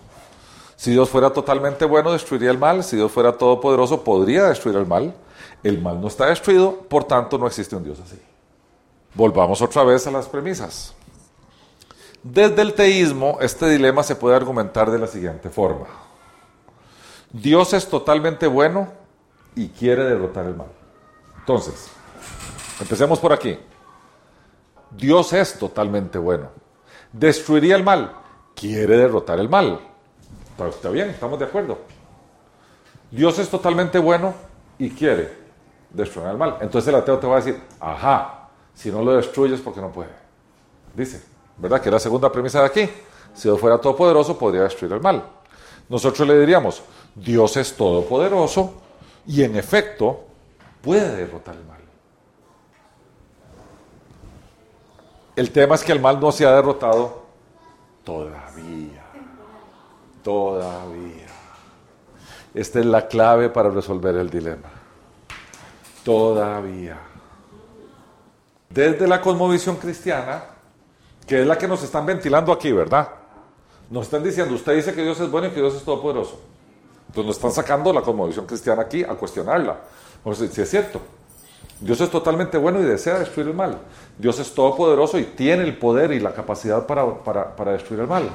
[0.76, 2.82] Si Dios fuera totalmente bueno, destruiría el mal.
[2.82, 5.14] Si Dios fuera todopoderoso, podría destruir el mal.
[5.62, 8.18] El mal no está destruido, por tanto no existe un Dios así.
[9.14, 10.94] Volvamos otra vez a las premisas.
[12.22, 15.86] Desde el teísmo, este dilema se puede argumentar de la siguiente forma.
[17.32, 18.92] Dios es totalmente bueno
[19.54, 20.68] y quiere derrotar el mal.
[21.38, 21.88] Entonces,
[22.80, 23.58] empecemos por aquí.
[24.90, 26.48] Dios es totalmente bueno.
[27.12, 28.12] Destruiría el mal.
[28.54, 29.80] Quiere derrotar el mal.
[30.68, 31.08] ¿Está, bien?
[31.10, 31.78] ¿Estamos de acuerdo?
[33.10, 34.34] Dios es totalmente bueno
[34.78, 35.32] y quiere
[35.90, 36.58] destruir el mal.
[36.60, 38.39] Entonces el ateo te va a decir, ajá,
[38.80, 40.08] si no lo destruyes porque no puede.
[40.94, 41.22] Dice,
[41.58, 41.82] ¿verdad?
[41.82, 42.90] Que la segunda premisa de aquí.
[43.34, 45.22] Si Dios fuera todopoderoso, podría destruir el mal.
[45.90, 46.82] Nosotros le diríamos,
[47.14, 48.72] Dios es todopoderoso
[49.26, 50.24] y en efecto
[50.80, 51.80] puede derrotar el mal.
[55.36, 57.20] El tema es que el mal no se ha derrotado
[58.02, 59.04] todavía.
[60.24, 61.26] Todavía.
[62.54, 64.70] Esta es la clave para resolver el dilema.
[66.02, 67.09] Todavía.
[68.70, 70.44] Desde la cosmovisión cristiana,
[71.26, 73.08] que es la que nos están ventilando aquí, ¿verdad?
[73.90, 76.40] Nos están diciendo, usted dice que Dios es bueno y que Dios es todopoderoso.
[77.08, 79.76] Entonces nos están sacando la cosmovisión cristiana aquí a cuestionarla.
[80.22, 81.00] O sea, si es cierto.
[81.80, 83.78] Dios es totalmente bueno y desea destruir el mal.
[84.18, 88.06] Dios es todopoderoso y tiene el poder y la capacidad para, para- para destruir el
[88.06, 88.28] mal.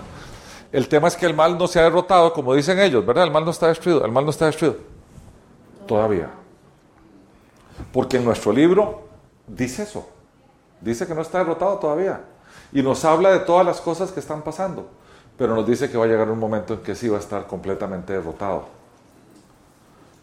[0.71, 3.23] El tema es que el mal no se ha derrotado, como dicen ellos, ¿verdad?
[3.23, 4.77] El mal no está destruido, el mal no está destruido.
[5.87, 6.29] Todavía.
[7.93, 9.07] Porque en nuestro libro
[9.47, 10.09] dice eso.
[10.85, 12.21] Dice que no está derrotado todavía.
[12.71, 14.87] Y nos habla de todas las cosas que están pasando.
[15.35, 17.47] Pero nos dice que va a llegar un momento en que sí va a estar
[17.47, 18.65] completamente derrotado.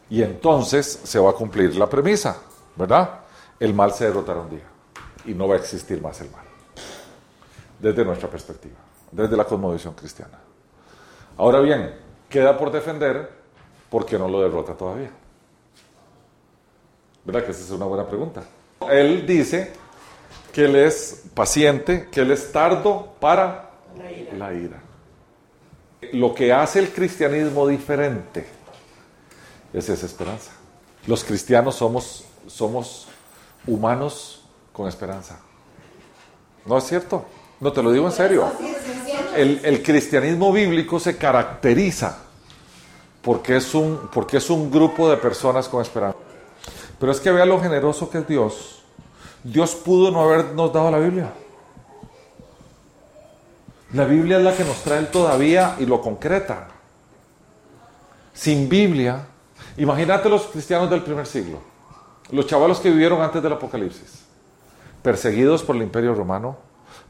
[0.09, 2.37] Y entonces se va a cumplir la premisa,
[2.77, 3.23] ¿verdad?
[3.59, 4.65] El mal se derrotará un día.
[5.25, 6.45] Y no va a existir más el mal.
[7.81, 8.77] Desde nuestra perspectiva.
[9.11, 10.39] Desde la cosmovisión cristiana.
[11.39, 11.93] Ahora bien,
[12.29, 13.33] queda por defender
[13.91, 15.11] porque no lo derrota todavía.
[17.25, 18.45] ¿Verdad que esa es una buena pregunta?
[18.89, 19.82] Él dice
[20.53, 24.35] que él es paciente, que él es tardo para La ira.
[24.35, 24.83] la ira.
[26.13, 28.47] Lo que hace el cristianismo diferente
[29.73, 30.51] es esa esperanza.
[31.07, 33.09] Los cristianos somos, somos
[33.67, 35.41] humanos con esperanza.
[36.67, 37.25] ¿No es cierto?
[37.61, 38.53] No te lo digo en serio.
[39.35, 42.19] El, el cristianismo bíblico se caracteriza
[43.23, 46.19] porque es, un, porque es un grupo de personas con esperanza.
[46.99, 48.82] Pero es que vea lo generoso que es Dios.
[49.45, 51.33] Dios pudo no habernos dado la Biblia.
[53.93, 56.69] La Biblia es la que nos trae el todavía y lo concreta.
[58.33, 59.27] Sin Biblia
[59.77, 61.59] Imagínate los cristianos del primer siglo,
[62.31, 64.25] los chavalos que vivieron antes del Apocalipsis,
[65.03, 66.59] perseguidos por el imperio romano,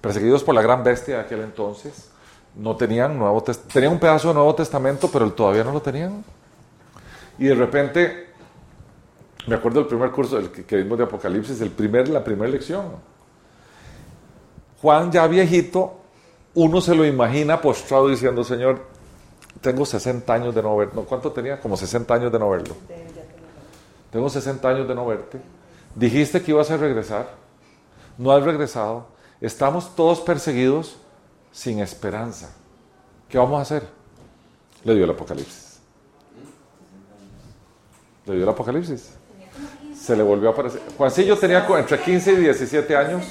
[0.01, 2.11] perseguidos por la gran bestia de aquel entonces,
[2.55, 6.25] no tenían nuevo tenían un pedazo de Nuevo Testamento, pero todavía no lo tenían.
[7.39, 8.32] Y de repente,
[9.47, 12.87] me acuerdo del primer curso del que, vimos de Apocalipsis, el primer, la primera lección.
[14.81, 16.01] Juan ya viejito,
[16.55, 18.81] uno se lo imagina postrado diciendo, Señor,
[19.61, 20.95] tengo 60 años de no verlo.
[20.95, 21.61] No, ¿Cuánto tenía?
[21.61, 22.75] Como 60 años de no verlo.
[24.11, 25.41] Tengo 60 años de no verte.
[25.95, 27.31] Dijiste que ibas a regresar.
[28.19, 29.07] No has regresado.
[29.41, 30.97] Estamos todos perseguidos
[31.51, 32.55] sin esperanza.
[33.29, 33.89] ¿Qué vamos a hacer?
[34.85, 35.81] Le dio el Apocalipsis.
[38.27, 39.15] Le dio el Apocalipsis.
[40.03, 40.83] Se le volvió a aparecer.
[40.99, 43.23] Juancillo tenía entre 15 y 17 años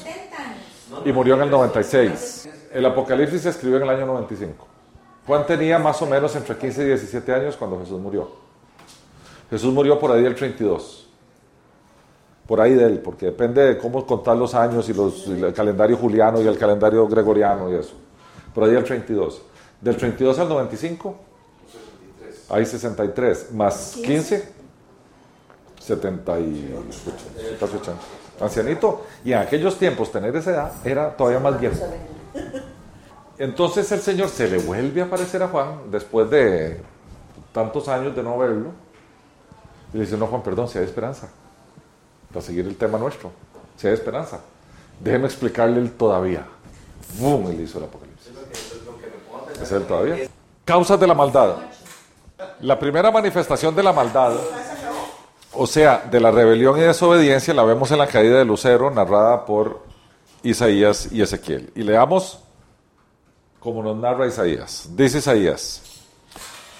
[1.03, 2.47] y murió en el 96.
[2.71, 4.67] El Apocalipsis se escribió en el año 95.
[5.27, 8.31] Juan tenía más o menos entre 15 y 17 años cuando Jesús murió.
[9.49, 11.09] Jesús murió por ahí el 32.
[12.47, 15.97] Por ahí de él, porque depende de cómo contar los años y, los, el calendario
[15.97, 17.95] juliano y el calendario gregoriano y eso.
[18.53, 19.41] Por ahí el 32.
[19.81, 21.15] Del 32 al 95,
[22.49, 23.51] hay 63.
[23.51, 24.60] Más 15,
[25.81, 26.85] 70 y
[27.61, 27.91] 80.
[28.39, 29.05] Ancianito.
[29.23, 31.77] Y en aquellos tiempos tener esa edad era todavía más viejo.
[33.37, 36.79] Entonces el Señor se le vuelve a aparecer a Juan después de
[37.51, 38.69] tantos años de no verlo.
[39.93, 41.29] Y le dice, no Juan, perdón, si hay esperanza.
[42.29, 43.31] Para seguir el tema nuestro.
[43.77, 44.39] Si hay esperanza.
[44.99, 46.45] Déjeme explicarle el todavía.
[47.19, 47.47] ¡Bum!
[47.47, 48.31] Él hizo el apocalipsis.
[49.61, 50.29] ¿Es él todavía?
[50.63, 51.55] Causas de la maldad.
[52.61, 54.33] La primera manifestación de la maldad,
[55.53, 59.45] o sea, de la rebelión y desobediencia, la vemos en la caída de Lucero, narrada
[59.45, 59.81] por
[60.43, 61.71] Isaías y Ezequiel.
[61.75, 62.39] Y leamos
[63.59, 64.89] como nos narra Isaías.
[64.95, 65.81] Dice Isaías,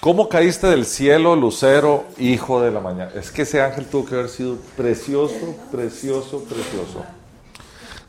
[0.00, 3.12] ¿cómo caíste del cielo, lucero, hijo de la mañana?
[3.14, 7.04] Es que ese ángel tuvo que haber sido precioso, precioso, precioso.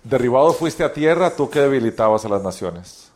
[0.04, 3.12] Derribado fuiste a tierra, tú que debilitabas a las naciones.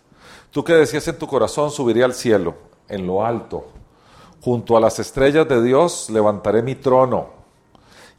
[0.52, 2.56] Tú que decías en tu corazón, subiré al cielo,
[2.88, 3.68] en lo alto.
[4.42, 7.37] Junto a las estrellas de Dios levantaré mi trono,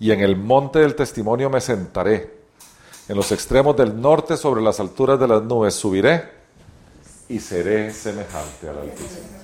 [0.00, 2.38] y en el monte del testimonio me sentaré.
[3.08, 6.30] En los extremos del norte, sobre las alturas de las nubes, subiré
[7.28, 9.38] y seré semejante al Altísimo.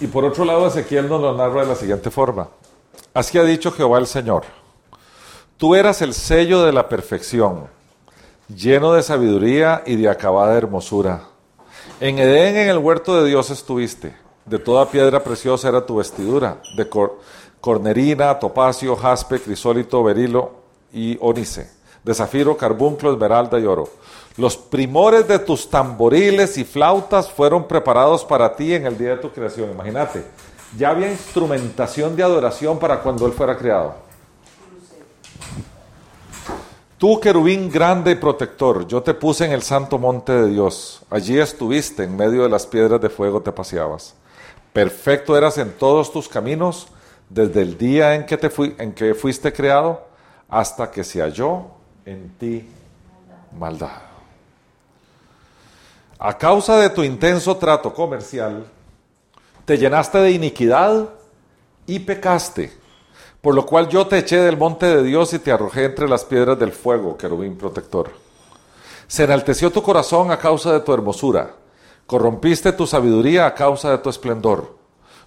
[0.00, 2.48] Y por otro lado, Ezequiel nos lo narra de la siguiente forma.
[3.12, 4.44] Así ha dicho Jehová el Señor.
[5.56, 7.66] Tú eras el sello de la perfección,
[8.54, 11.22] lleno de sabiduría y de acabada hermosura.
[11.98, 14.27] En Edén, en el huerto de Dios estuviste.
[14.48, 16.88] De toda piedra preciosa era tu vestidura, de
[17.60, 20.52] cornerina, topacio, jaspe, crisólito, berilo
[20.92, 23.88] y onice de zafiro, carbunclo, esmeralda y oro.
[24.36, 29.16] Los primores de tus tamboriles y flautas fueron preparados para ti en el día de
[29.16, 29.70] tu creación.
[29.70, 30.24] Imagínate,
[30.76, 33.94] ya había instrumentación de adoración para cuando Él fuera creado.
[36.96, 41.02] Tú, querubín grande y protector, yo te puse en el santo monte de Dios.
[41.10, 44.14] Allí estuviste, en medio de las piedras de fuego te paseabas.
[44.72, 46.88] Perfecto eras en todos tus caminos,
[47.28, 50.06] desde el día en que, te en que fuiste creado
[50.48, 51.66] hasta que se halló
[52.04, 52.68] en ti
[53.58, 54.02] maldad.
[56.18, 58.66] A causa de tu intenso trato comercial,
[59.64, 61.10] te llenaste de iniquidad
[61.86, 62.72] y pecaste,
[63.40, 66.24] por lo cual yo te eché del monte de Dios y te arrojé entre las
[66.24, 68.10] piedras del fuego, querubín protector.
[69.06, 71.54] Se enalteció tu corazón a causa de tu hermosura,
[72.08, 74.78] corrompiste tu sabiduría a causa de tu esplendor.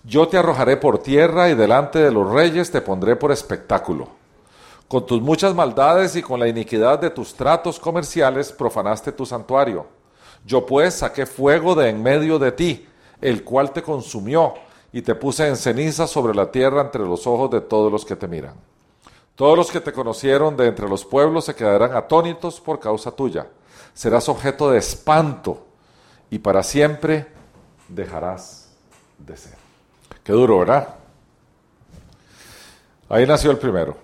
[0.04, 4.08] Yo te arrojaré por tierra y delante de los reyes te pondré por espectáculo.
[4.88, 9.86] Con tus muchas maldades y con la iniquidad de tus tratos comerciales profanaste tu santuario.
[10.44, 12.88] Yo pues saqué fuego de en medio de ti,
[13.22, 14.56] el cual te consumió,
[14.92, 18.16] y te puse en ceniza sobre la tierra entre los ojos de todos los que
[18.16, 18.56] te miran.
[19.36, 23.46] Todos los que te conocieron de entre los pueblos se quedarán atónitos por causa tuya.
[23.94, 25.68] Serás objeto de espanto
[26.32, 27.28] y para siempre
[27.90, 28.70] dejarás
[29.20, 29.54] de ser.
[30.24, 30.96] Qué duro, ¿verdad?
[33.10, 33.98] Ahí nació el primero.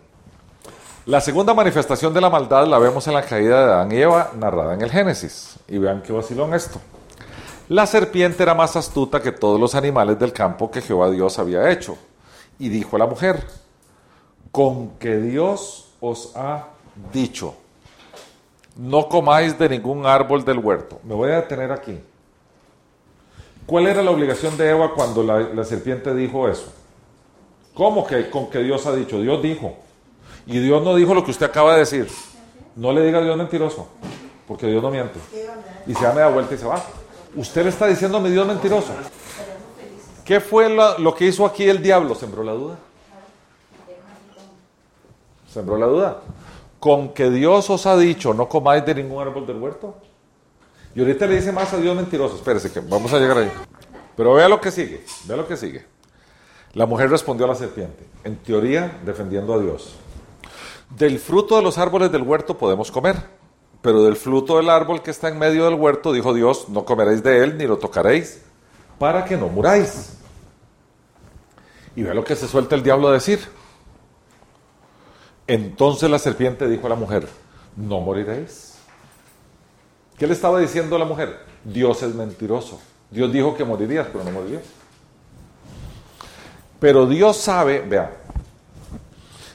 [1.06, 4.32] La segunda manifestación de la maldad la vemos en la caída de Adán y Eva,
[4.38, 5.56] narrada en el Génesis.
[5.70, 6.82] Y vean qué vacilón esto.
[7.70, 11.72] La serpiente era más astuta que todos los animales del campo que Jehová Dios había
[11.72, 11.98] hecho.
[12.60, 13.46] Y dijo a la mujer,
[14.52, 16.68] con que Dios os ha
[17.14, 17.56] dicho,
[18.76, 21.00] no comáis de ningún árbol del huerto.
[21.04, 21.98] Me voy a detener aquí.
[23.68, 26.72] ¿Cuál era la obligación de Eva cuando la, la serpiente dijo eso?
[27.74, 29.22] ¿Cómo que con que Dios ha dicho?
[29.22, 29.76] Dios dijo.
[30.48, 32.08] Y Dios no dijo lo que usted acaba de decir.
[32.78, 33.88] No le diga a Dios mentiroso,
[34.48, 35.20] porque Dios no miente.
[35.86, 36.82] Y se da media vuelta y se va.
[37.36, 38.94] Usted le está diciendo a mi Dios mentiroso.
[40.24, 42.16] ¿Qué fue lo, lo que hizo aquí el diablo?
[42.16, 42.78] ¿Sembró la duda?
[45.52, 46.22] ¿Sembró la duda?
[46.80, 49.96] Con que Dios os ha dicho, no comáis de ningún árbol del huerto.
[50.98, 52.38] Y ahorita le dice más a Dios mentiroso.
[52.38, 53.52] Espérese que vamos a llegar ahí.
[54.16, 55.86] Pero vea lo que sigue, vea lo que sigue.
[56.74, 59.94] La mujer respondió a la serpiente, en teoría defendiendo a Dios.
[60.90, 63.16] Del fruto de los árboles del huerto podemos comer,
[63.84, 67.22] pero del fruto del árbol que está en medio del huerto, dijo Dios, no comeréis
[67.22, 68.42] de él ni lo tocaréis,
[68.98, 70.18] para que no muráis.
[71.96, 73.40] Y vea lo que se suelta el diablo a decir.
[75.46, 77.28] Entonces la serpiente dijo a la mujer,
[77.76, 78.67] no moriréis.
[80.18, 81.40] ¿Qué le estaba diciendo la mujer?
[81.64, 82.80] Dios es mentiroso.
[83.12, 84.64] Dios dijo que morirías, pero no morirías.
[86.80, 88.18] Pero Dios sabe, vea,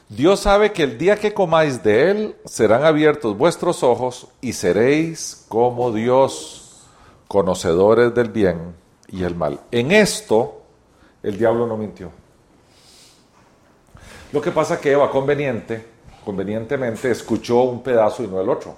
[0.09, 5.47] Dios sabe que el día que comáis de él serán abiertos vuestros ojos y seréis
[5.49, 6.83] como Dios,
[7.29, 8.75] conocedores del bien
[9.09, 9.61] y el mal.
[9.71, 10.63] En esto
[11.23, 12.11] el diablo no mintió.
[14.33, 15.87] Lo que pasa que Eva conveniente,
[16.25, 18.77] convenientemente escuchó un pedazo y no el otro.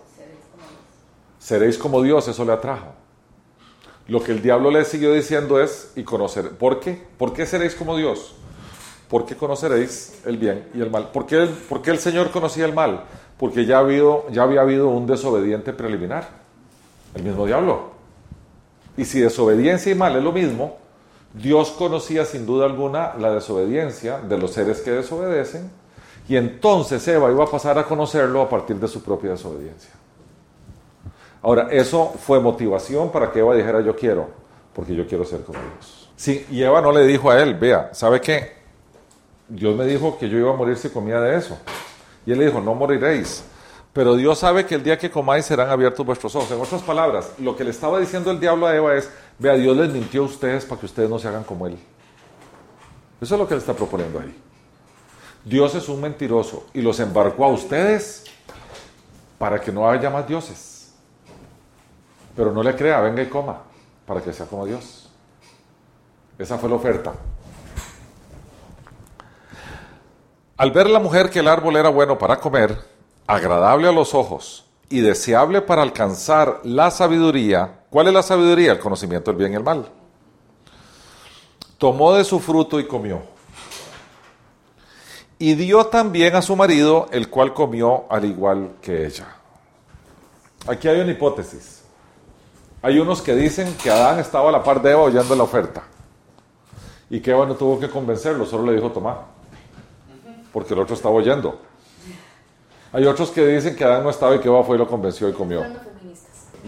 [1.45, 2.95] Seréis como Dios, eso le atrajo.
[4.09, 7.07] Lo que el diablo le siguió diciendo es, y conocer, ¿por qué?
[7.19, 8.35] ¿Por qué seréis como Dios?
[9.11, 11.11] Porque conoceréis el bien y el mal.
[11.11, 13.05] ¿Por qué, el Señor conocía el mal?
[13.37, 13.87] Porque ya,
[14.31, 16.31] ya había habido un desobediente preliminar,
[17.15, 17.91] el mismo diablo.
[18.97, 20.79] Y si desobediencia y mal es lo mismo,
[21.35, 25.71] Dios conocía sin duda alguna la desobediencia de los seres que desobedecen,
[26.27, 29.91] y entonces Eva iba a pasar a conocerlo a partir de su propia desobediencia.
[31.45, 34.31] Ahora, eso fue motivación para que Eva dijera yo quiero,
[34.73, 36.09] porque yo quiero ser como Dios.
[36.17, 38.55] Sí, y Eva no le dijo a él, vea, ¿sabe qué?
[39.47, 41.59] Dios me dijo que yo iba a morir si comía de eso.
[42.25, 43.45] Y él le dijo, no moriréis.
[43.93, 46.51] Pero Dios sabe que el día que comáis serán abiertos vuestros ojos.
[46.51, 49.77] En otras palabras, lo que le estaba diciendo el diablo a Eva es, vea, Dios
[49.77, 51.77] les mintió a ustedes para que ustedes no se hagan como Él.
[53.21, 54.35] Eso es lo que le está proponiendo ahí.
[55.45, 58.25] Dios es un mentiroso y los embarcó a ustedes
[59.37, 60.74] para que no haya más dioses.
[62.37, 63.63] Pero no le crea, venga y coma,
[64.07, 65.09] para que sea como Dios.
[66.39, 67.15] Esa fue la oferta.
[70.57, 72.79] Al ver la mujer que el árbol era bueno para comer,
[73.27, 78.73] agradable a los ojos y deseable para alcanzar la sabiduría, ¿cuál es la sabiduría?
[78.73, 79.89] El conocimiento del bien y el mal.
[81.79, 83.23] Tomó de su fruto y comió.
[85.39, 89.27] Y dio también a su marido, el cual comió al igual que ella.
[90.67, 91.84] Aquí hay una hipótesis.
[92.85, 95.85] Hay unos que dicen que Adán estaba a la par de Eva oyendo la oferta.
[97.09, 99.23] Y que Eva no tuvo que convencerlo, solo le dijo tomar.
[100.53, 101.59] Porque el otro estaba oyendo.
[102.93, 105.27] Hay otros que dicen que Adán no estaba y que Eva fue y lo convenció
[105.31, 105.63] y comió.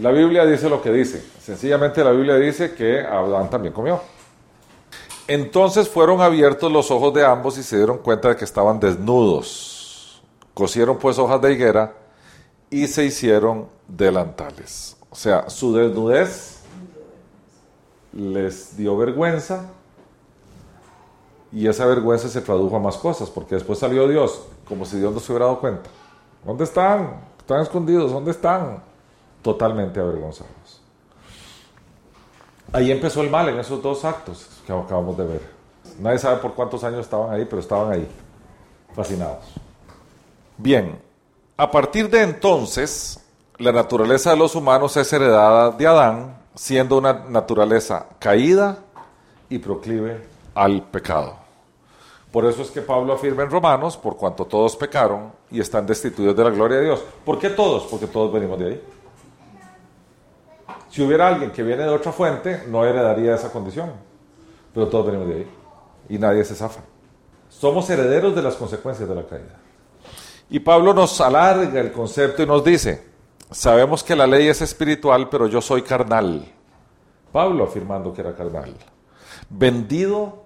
[0.01, 1.23] La Biblia dice lo que dice.
[1.39, 4.01] Sencillamente la Biblia dice que Adán también comió.
[5.27, 10.23] Entonces fueron abiertos los ojos de ambos y se dieron cuenta de que estaban desnudos.
[10.55, 11.93] Cosieron pues hojas de higuera
[12.71, 14.96] y se hicieron delantales.
[15.17, 16.59] Sea, su desnudez
[18.13, 19.71] les dio vergüenza
[21.51, 25.11] y esa vergüenza se tradujo a más cosas, porque después salió Dios, como si Dios
[25.11, 25.89] no se hubiera dado cuenta.
[26.45, 27.19] ¿Dónde están?
[27.39, 28.83] Están escondidos, ¿dónde están?
[29.41, 30.83] Totalmente avergonzados.
[32.71, 35.41] Ahí empezó el mal en esos dos actos que acabamos de ver.
[35.99, 38.07] Nadie sabe por cuántos años estaban ahí, pero estaban ahí,
[38.93, 39.45] fascinados.
[40.59, 41.01] Bien,
[41.57, 43.26] a partir de entonces,
[43.59, 48.79] la naturaleza de los humanos es heredada de Adán, siendo una naturaleza caída
[49.49, 50.21] y proclive
[50.53, 51.35] al pecado.
[52.31, 56.35] Por eso es que Pablo afirma en Romanos, por cuanto todos pecaron y están destituidos
[56.35, 57.03] de la gloria de Dios.
[57.25, 57.83] ¿Por qué todos?
[57.83, 58.83] Porque todos venimos de ahí.
[60.89, 63.91] Si hubiera alguien que viene de otra fuente, no heredaría esa condición.
[64.73, 65.47] Pero todos venimos de ahí.
[66.09, 66.81] Y nadie se zafa.
[67.49, 69.55] Somos herederos de las consecuencias de la caída.
[70.49, 73.03] Y Pablo nos alarga el concepto y nos dice,
[73.51, 76.45] sabemos que la ley es espiritual, pero yo soy carnal.
[77.31, 78.73] Pablo afirmando que era carnal.
[79.49, 80.43] Vendido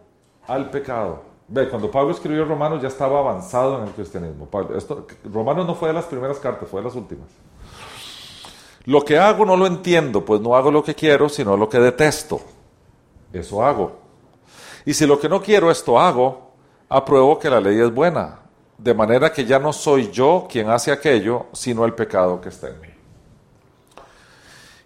[0.48, 1.24] al pecado.
[1.48, 4.48] Ve, cuando Pablo escribió Romanos ya estaba avanzado en el cristianismo.
[5.26, 7.28] Romanos no fue de las primeras cartas, fue de las últimas.
[8.86, 11.80] Lo que hago no lo entiendo, pues no hago lo que quiero, sino lo que
[11.80, 12.42] detesto.
[13.32, 14.00] Eso hago.
[14.86, 16.52] Y si lo que no quiero esto hago,
[16.90, 18.40] apruebo que la ley es buena,
[18.78, 22.70] de manera que ya no soy yo quien hace aquello, sino el pecado que está
[22.70, 22.91] en mí.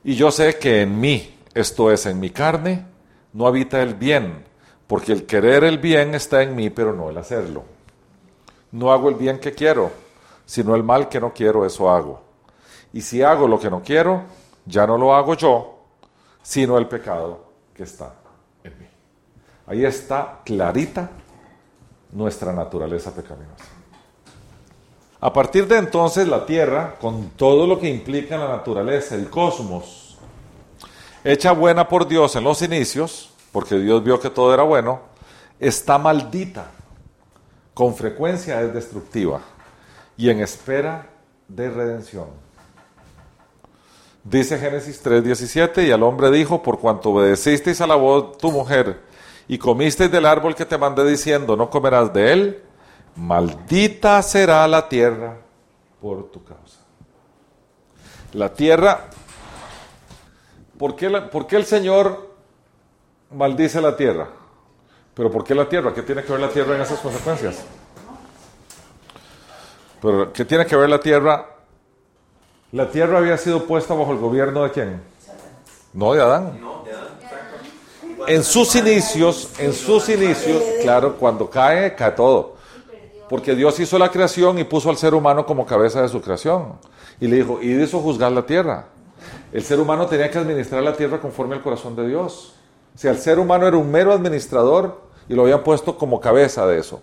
[0.08, 2.86] Y yo sé que en mí, esto es, en mi carne,
[3.34, 4.46] no habita el bien,
[4.86, 7.64] porque el querer el bien está en mí, pero no el hacerlo.
[8.72, 9.92] No hago el bien que quiero,
[10.46, 12.22] sino el mal que no quiero, eso hago.
[12.94, 14.22] Y si hago lo que no quiero,
[14.68, 15.80] ya no lo hago yo,
[16.44, 17.44] sino el pecado
[17.74, 18.14] que está
[18.64, 18.88] en mí.
[19.66, 21.10] Ahí está clarita
[22.12, 23.75] nuestra naturaleza pecaminosa.
[25.26, 30.20] A partir de entonces la Tierra, con todo lo que implica la naturaleza, el cosmos,
[31.24, 35.00] hecha buena por Dios en los inicios, porque Dios vio que todo era bueno,
[35.60, 36.70] está maldita,
[37.74, 39.42] con frecuencia es destructiva
[40.16, 41.10] y en espera
[41.48, 42.28] de redención.
[44.24, 49.02] Dice Génesis 3:17, y al hombre dijo, por cuanto obedecisteis a la voz tu mujer
[49.48, 52.65] y comisteis del árbol que te mandé diciendo, no comerás de él,
[53.16, 55.38] maldita será la tierra
[56.02, 56.80] por tu causa.
[58.34, 59.06] La tierra,
[60.78, 62.36] ¿por qué, ¿por qué el Señor
[63.32, 64.28] maldice la tierra?
[65.14, 65.94] Pero ¿por qué la tierra?
[65.94, 67.64] ¿Qué tiene que ver la tierra en esas consecuencias?
[70.02, 71.46] Pero ¿qué tiene que ver la tierra?
[72.74, 75.02] La tierra había sido puesta bajo el gobierno de quién?
[75.94, 76.60] No, de Adán.
[78.28, 82.55] En sus inicios, en sus inicios, claro, cuando cae, cae todo.
[83.30, 86.74] Porque Dios hizo la creación y puso al ser humano como cabeza de su creación.
[87.20, 88.88] Y le dijo, y hizo juzgar la tierra.
[89.52, 92.56] El ser humano tenía que administrar la tierra conforme al corazón de Dios.
[92.94, 96.68] O sea, el ser humano era un mero administrador y lo habían puesto como cabeza
[96.68, 97.02] de eso.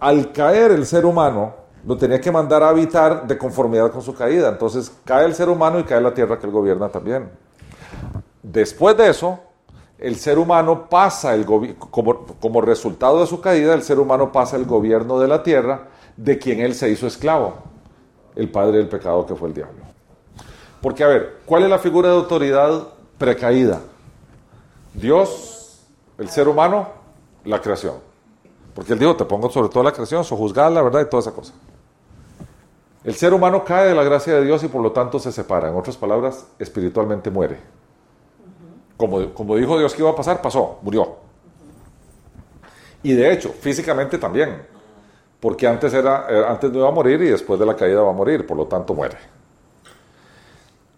[0.00, 1.54] Al caer el ser humano,
[1.84, 4.48] lo tenía que mandar a habitar de conformidad con su caída.
[4.48, 7.30] Entonces cae el ser humano y cae la tierra que él gobierna también.
[8.42, 9.40] Después de eso,
[9.98, 14.56] el ser humano pasa, el como, como resultado de su caída, el ser humano pasa
[14.56, 17.54] el gobierno de la tierra de quien él se hizo esclavo,
[18.36, 19.82] el padre del pecado que fue el diablo.
[20.80, 22.88] Porque, a ver, ¿cuál es la figura de autoridad
[23.18, 23.80] precaída?
[24.94, 25.80] Dios,
[26.18, 26.88] el ser humano,
[27.44, 27.94] la creación.
[28.74, 31.32] Porque él dijo, te pongo sobre todo la creación, sojuzgada la verdad y toda esa
[31.32, 31.52] cosa.
[33.02, 35.68] El ser humano cae de la gracia de Dios y por lo tanto se separa.
[35.68, 37.58] En otras palabras, espiritualmente muere.
[38.98, 41.16] Como, como dijo Dios que iba a pasar, pasó, murió.
[43.02, 44.66] Y de hecho, físicamente también.
[45.40, 48.12] Porque antes, era, antes no iba a morir y después de la caída va a
[48.12, 49.16] morir, por lo tanto muere.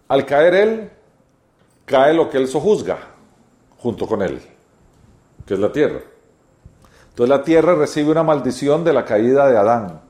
[0.07, 0.91] Al caer él,
[1.85, 2.97] cae lo que él sojuzga
[3.77, 4.41] junto con él,
[5.45, 6.01] que es la tierra.
[7.09, 10.01] Entonces la tierra recibe una maldición de la caída de Adán.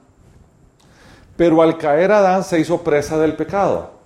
[1.35, 4.00] Pero al caer Adán se hizo presa del pecado.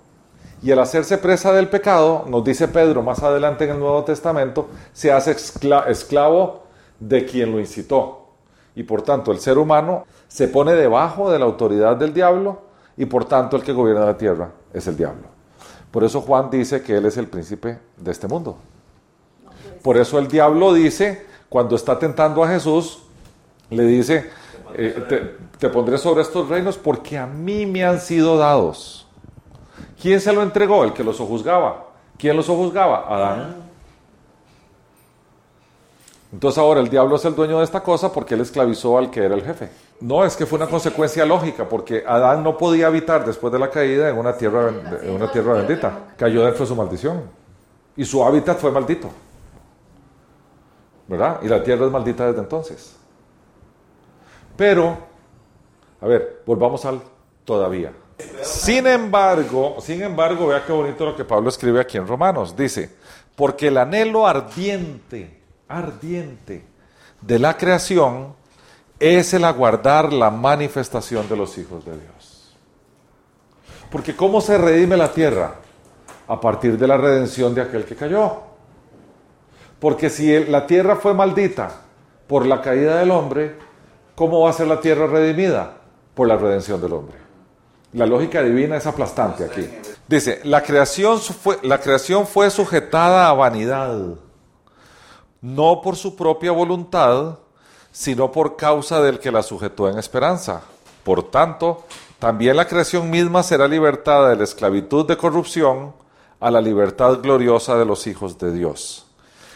[0.62, 4.68] Y al hacerse presa del pecado, nos dice Pedro más adelante en el Nuevo Testamento,
[4.92, 6.62] se hace esclavo
[6.98, 8.28] de quien lo incitó.
[8.74, 12.62] Y por tanto el ser humano se pone debajo de la autoridad del diablo
[12.96, 15.28] y por tanto el que gobierna la tierra es el diablo.
[15.90, 18.58] Por eso Juan dice que él es el príncipe de este mundo.
[19.82, 23.02] Por eso el diablo dice, cuando está tentando a Jesús,
[23.70, 24.30] le dice,
[24.74, 29.05] eh, te, pondré sobre estos reinos porque a mí me han sido dados.
[30.06, 30.84] ¿Quién se lo entregó?
[30.84, 31.86] El que los sojuzgaba.
[32.16, 33.12] ¿Quién los sojuzgaba?
[33.12, 33.56] Adán.
[36.32, 39.24] Entonces ahora el diablo es el dueño de esta cosa porque él esclavizó al que
[39.24, 39.68] era el jefe.
[40.00, 43.68] No, es que fue una consecuencia lógica porque Adán no podía habitar después de la
[43.68, 46.14] caída en una tierra, en una tierra bendita.
[46.16, 47.22] Cayó dentro de su maldición.
[47.96, 49.10] Y su hábitat fue maldito.
[51.08, 51.40] ¿Verdad?
[51.42, 52.96] Y la tierra es maldita desde entonces.
[54.56, 54.98] Pero,
[56.00, 57.02] a ver, volvamos al
[57.44, 57.92] todavía.
[58.42, 62.56] Sin embargo, sin embargo, vea qué bonito lo que Pablo escribe aquí en Romanos.
[62.56, 62.90] Dice,
[63.34, 65.38] porque el anhelo ardiente,
[65.68, 66.64] ardiente
[67.20, 68.34] de la creación
[68.98, 72.56] es el aguardar la manifestación de los hijos de Dios.
[73.90, 75.56] Porque ¿cómo se redime la tierra?
[76.28, 78.40] A partir de la redención de aquel que cayó.
[79.78, 81.82] Porque si la tierra fue maldita
[82.26, 83.56] por la caída del hombre,
[84.14, 85.76] ¿cómo va a ser la tierra redimida?
[86.14, 87.25] Por la redención del hombre.
[87.96, 89.66] La lógica divina es aplastante aquí.
[90.06, 93.98] Dice, la creación fue, la creación fue sujetada a vanidad,
[95.40, 97.38] no por su propia voluntad,
[97.90, 100.60] sino por causa del que la sujetó en esperanza.
[101.04, 101.84] Por tanto,
[102.18, 105.94] también la creación misma será libertada de la esclavitud de corrupción
[106.38, 109.06] a la libertad gloriosa de los hijos de Dios.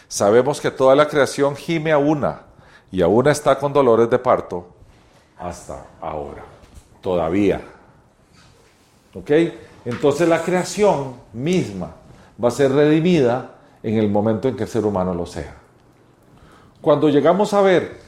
[0.07, 2.41] Sabemos que toda la creación gime a una
[2.91, 4.65] y aún está con dolores de parto
[5.37, 6.43] hasta ahora,
[7.01, 7.61] todavía.
[9.13, 9.31] ¿Ok?
[9.85, 11.95] Entonces la creación misma
[12.43, 15.55] va a ser redimida en el momento en que el ser humano lo sea.
[16.81, 17.99] Cuando llegamos a ver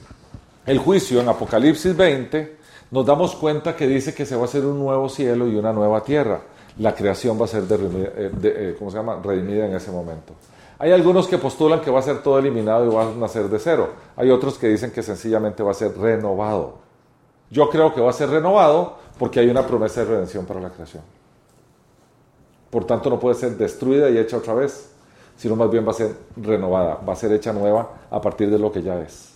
[0.65, 2.57] el juicio en Apocalipsis 20,
[2.91, 5.73] nos damos cuenta que dice que se va a hacer un nuevo cielo y una
[5.73, 6.41] nueva tierra.
[6.77, 9.19] La creación va a ser eh, eh, ¿cómo se llama?
[9.23, 10.33] redimida en ese momento.
[10.79, 13.59] Hay algunos que postulan que va a ser todo eliminado y va a nacer de
[13.59, 13.89] cero.
[14.15, 16.82] Hay otros que dicen que sencillamente va a ser renovado.
[17.53, 20.71] Yo creo que va a ser renovado porque hay una promesa de redención para la
[20.71, 21.03] creación.
[22.71, 24.89] Por tanto, no puede ser destruida y hecha otra vez,
[25.37, 28.57] sino más bien va a ser renovada, va a ser hecha nueva a partir de
[28.57, 29.33] lo que ya es.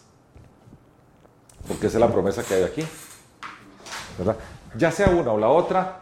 [1.67, 2.83] Porque esa es la promesa que hay aquí.
[4.75, 5.99] Ya sea una o la otra,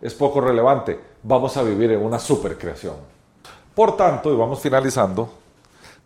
[0.00, 1.00] es poco relevante.
[1.24, 2.94] Vamos a vivir en una supercreación.
[3.74, 5.28] Por tanto, y vamos finalizando,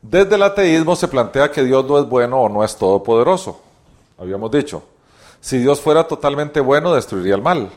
[0.01, 3.61] desde el ateísmo se plantea que Dios no es bueno o no es todopoderoso.
[4.19, 4.83] Habíamos dicho,
[5.43, 7.69] si Dios fuera totalmente bueno, destruiría el mal.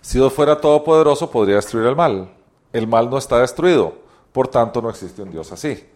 [0.00, 2.32] Si Dios fuera todopoderoso, podría destruir el mal.
[2.72, 3.92] El mal no está destruido,
[4.32, 5.86] por tanto no existe un Dios así.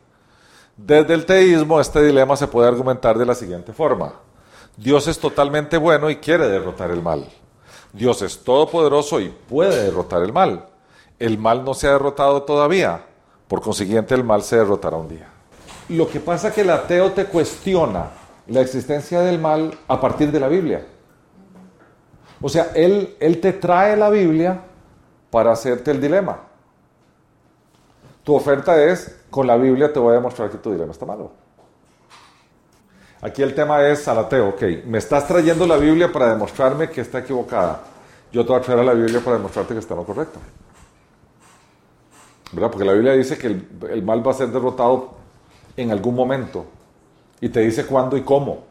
[0.77, 4.13] Desde el teísmo, este dilema se puede argumentar de la siguiente forma.
[4.77, 7.27] Dios es totalmente bueno y quiere derrotar el mal.
[7.95, 10.67] Dios es todopoderoso y puede derrotar el mal.
[11.19, 13.07] El mal no se ha derrotado todavía,
[13.49, 15.31] por consiguiente el mal se derrotará un día.
[15.89, 18.11] Lo que pasa es que el ateo te cuestiona
[18.49, 20.87] la existencia del mal a partir de la Biblia.
[22.41, 24.61] O sea, él, él te trae la Biblia
[25.31, 26.41] para hacerte el dilema.
[28.25, 31.31] Tu oferta es, con la Biblia te voy a demostrar que tu dilema está malo.
[33.23, 37.01] Aquí el tema es al ateo, ok, me estás trayendo la Biblia para demostrarme que
[37.01, 37.81] está equivocada.
[38.33, 40.39] Yo te voy a traer a la Biblia para demostrarte que está lo correcto.
[42.53, 42.71] ¿Verdad?
[42.71, 45.15] Porque la Biblia dice que el, el mal va a ser derrotado
[45.77, 46.67] en algún momento.
[47.41, 48.65] Y te dice cuándo y cómo.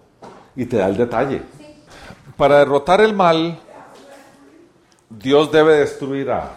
[0.55, 1.41] Y te da el detalle.
[2.38, 3.59] Para derrotar el mal,
[5.09, 6.51] Dios debe destruir a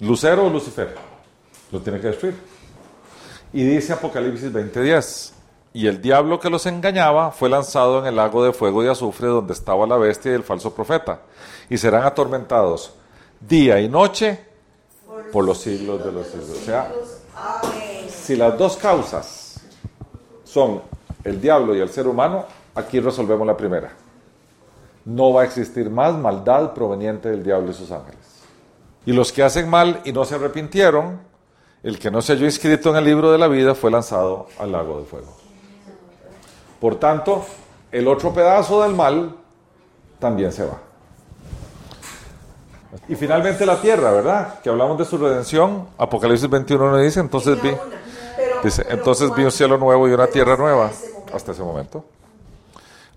[0.00, 0.94] Lucero o Lucifer.
[1.70, 2.36] Lo tiene que destruir.
[3.52, 5.32] Y dice Apocalipsis 20:10,
[5.72, 9.28] y el diablo que los engañaba fue lanzado en el lago de fuego y azufre
[9.28, 11.20] donde estaba la bestia y el falso profeta,
[11.70, 12.92] y serán atormentados
[13.40, 14.40] día y noche
[15.32, 16.50] por los siglos de los siglos.
[16.50, 16.92] O sea,
[18.08, 19.60] si las dos causas
[20.42, 20.82] son
[21.22, 24.03] el diablo y el ser humano, aquí resolvemos la primera.
[25.04, 28.42] No va a existir más maldad proveniente del diablo y sus ángeles.
[29.06, 31.20] Y los que hacen mal y no se arrepintieron,
[31.82, 34.72] el que no se halló inscrito en el libro de la vida fue lanzado al
[34.72, 35.36] lago de fuego.
[36.80, 37.44] Por tanto,
[37.92, 39.36] el otro pedazo del mal
[40.18, 40.78] también se va.
[43.08, 44.60] Y finalmente la tierra, ¿verdad?
[44.60, 45.88] Que hablamos de su redención.
[45.98, 47.72] Apocalipsis 21 nos dice, entonces vi,
[48.62, 50.90] dice, entonces vi un cielo nuevo y una tierra nueva
[51.32, 52.04] hasta ese momento.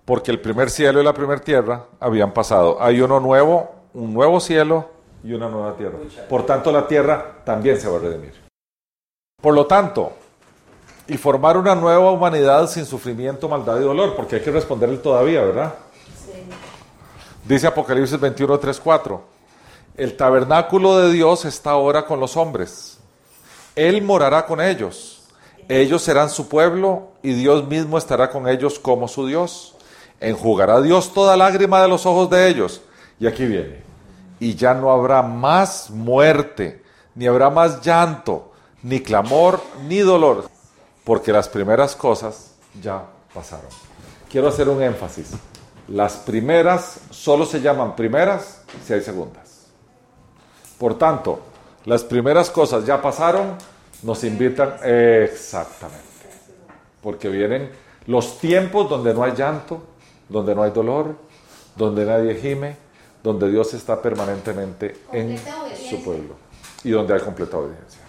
[0.08, 2.78] Porque el primer cielo y la primera tierra habían pasado.
[2.80, 4.90] Hay uno nuevo, un nuevo cielo
[5.22, 5.98] y una nueva tierra.
[6.30, 8.32] Por tanto, la tierra también se va a redimir.
[9.42, 10.14] Por lo tanto,
[11.10, 15.42] y formar una nueva humanidad sin sufrimiento, maldad y dolor, porque hay que responderle todavía,
[15.42, 15.76] ¿verdad?
[17.44, 19.22] Dice Apocalipsis 21, 3, 4.
[19.98, 22.98] El tabernáculo de Dios está ahora con los hombres.
[23.76, 25.28] Él morará con ellos.
[25.68, 29.74] Ellos serán su pueblo y Dios mismo estará con ellos como su Dios.
[30.20, 32.82] Enjugará Dios toda lágrima de los ojos de ellos.
[33.20, 33.82] Y aquí viene.
[34.40, 36.84] Y ya no habrá más muerte,
[37.16, 38.52] ni habrá más llanto,
[38.84, 40.50] ni clamor, ni dolor,
[41.04, 42.52] porque las primeras cosas
[42.82, 43.04] ya
[43.34, 43.70] pasaron.
[44.30, 45.32] Quiero hacer un énfasis.
[45.88, 49.68] Las primeras solo se llaman primeras si hay segundas.
[50.78, 51.40] Por tanto,
[51.86, 53.56] las primeras cosas ya pasaron,
[54.04, 56.06] nos invitan exactamente.
[57.02, 57.72] Porque vienen
[58.06, 59.82] los tiempos donde no hay llanto,
[60.30, 61.18] donde no hay dolor,
[61.76, 62.76] donde nadie gime,
[63.24, 65.38] donde Dios está permanentemente en
[65.90, 66.36] su pueblo
[66.84, 68.02] y donde hay completa obediencia.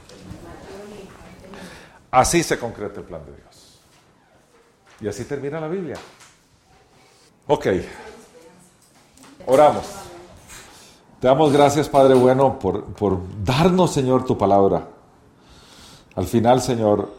[2.11, 3.79] Así se concreta el plan de Dios.
[5.01, 5.97] Y así termina la Biblia.
[7.47, 7.67] Ok.
[9.47, 9.87] Oramos.
[11.21, 14.87] Te damos gracias, Padre bueno, por, por darnos, Señor, tu palabra.
[16.15, 17.11] Al final, Señor,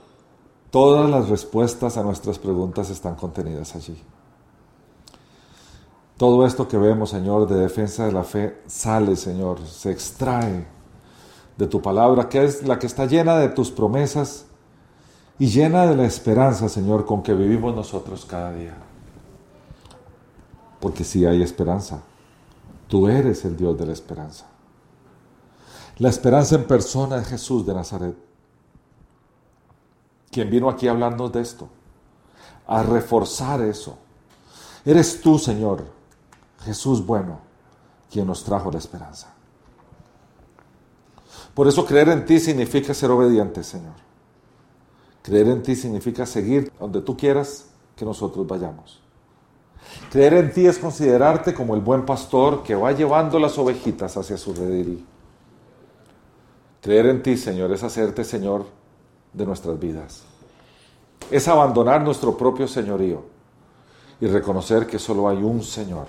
[0.71, 4.01] todas las respuestas a nuestras preguntas están contenidas allí.
[6.19, 10.67] Todo esto que vemos, Señor, de defensa de la fe, sale, Señor, se extrae
[11.55, 14.45] de tu palabra, que es la que está llena de tus promesas
[15.39, 18.75] y llena de la esperanza, Señor, con que vivimos nosotros cada día.
[20.81, 22.01] Porque si hay esperanza,
[22.89, 24.45] tú eres el Dios de la esperanza.
[25.99, 28.17] La esperanza en persona de Jesús de Nazaret,
[30.29, 31.69] quien vino aquí a hablarnos de esto,
[32.67, 33.97] a reforzar eso.
[34.83, 35.97] Eres tú, Señor,
[36.61, 37.39] Jesús bueno,
[38.11, 39.33] quien nos trajo la esperanza.
[41.53, 43.95] Por eso creer en ti significa ser obediente, Señor.
[45.21, 49.01] Creer en ti significa seguir donde tú quieras que nosotros vayamos.
[50.11, 54.37] Creer en ti es considerarte como el buen pastor que va llevando las ovejitas hacia
[54.37, 55.05] su redil.
[56.81, 58.65] Creer en ti, Señor, es hacerte Señor
[59.33, 60.23] de nuestras vidas.
[61.29, 63.23] Es abandonar nuestro propio señorío
[64.21, 66.07] y reconocer que solo hay un Señor,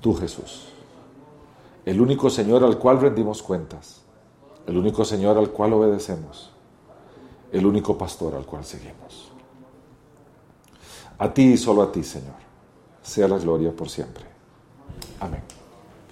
[0.00, 0.68] tú Jesús,
[1.84, 4.06] el único Señor al cual rendimos cuentas
[4.66, 6.50] el único Señor al cual obedecemos,
[7.52, 9.30] el único pastor al cual seguimos.
[11.18, 12.34] A ti y solo a ti, Señor,
[13.00, 14.24] sea la gloria por siempre.
[15.20, 15.55] Amén.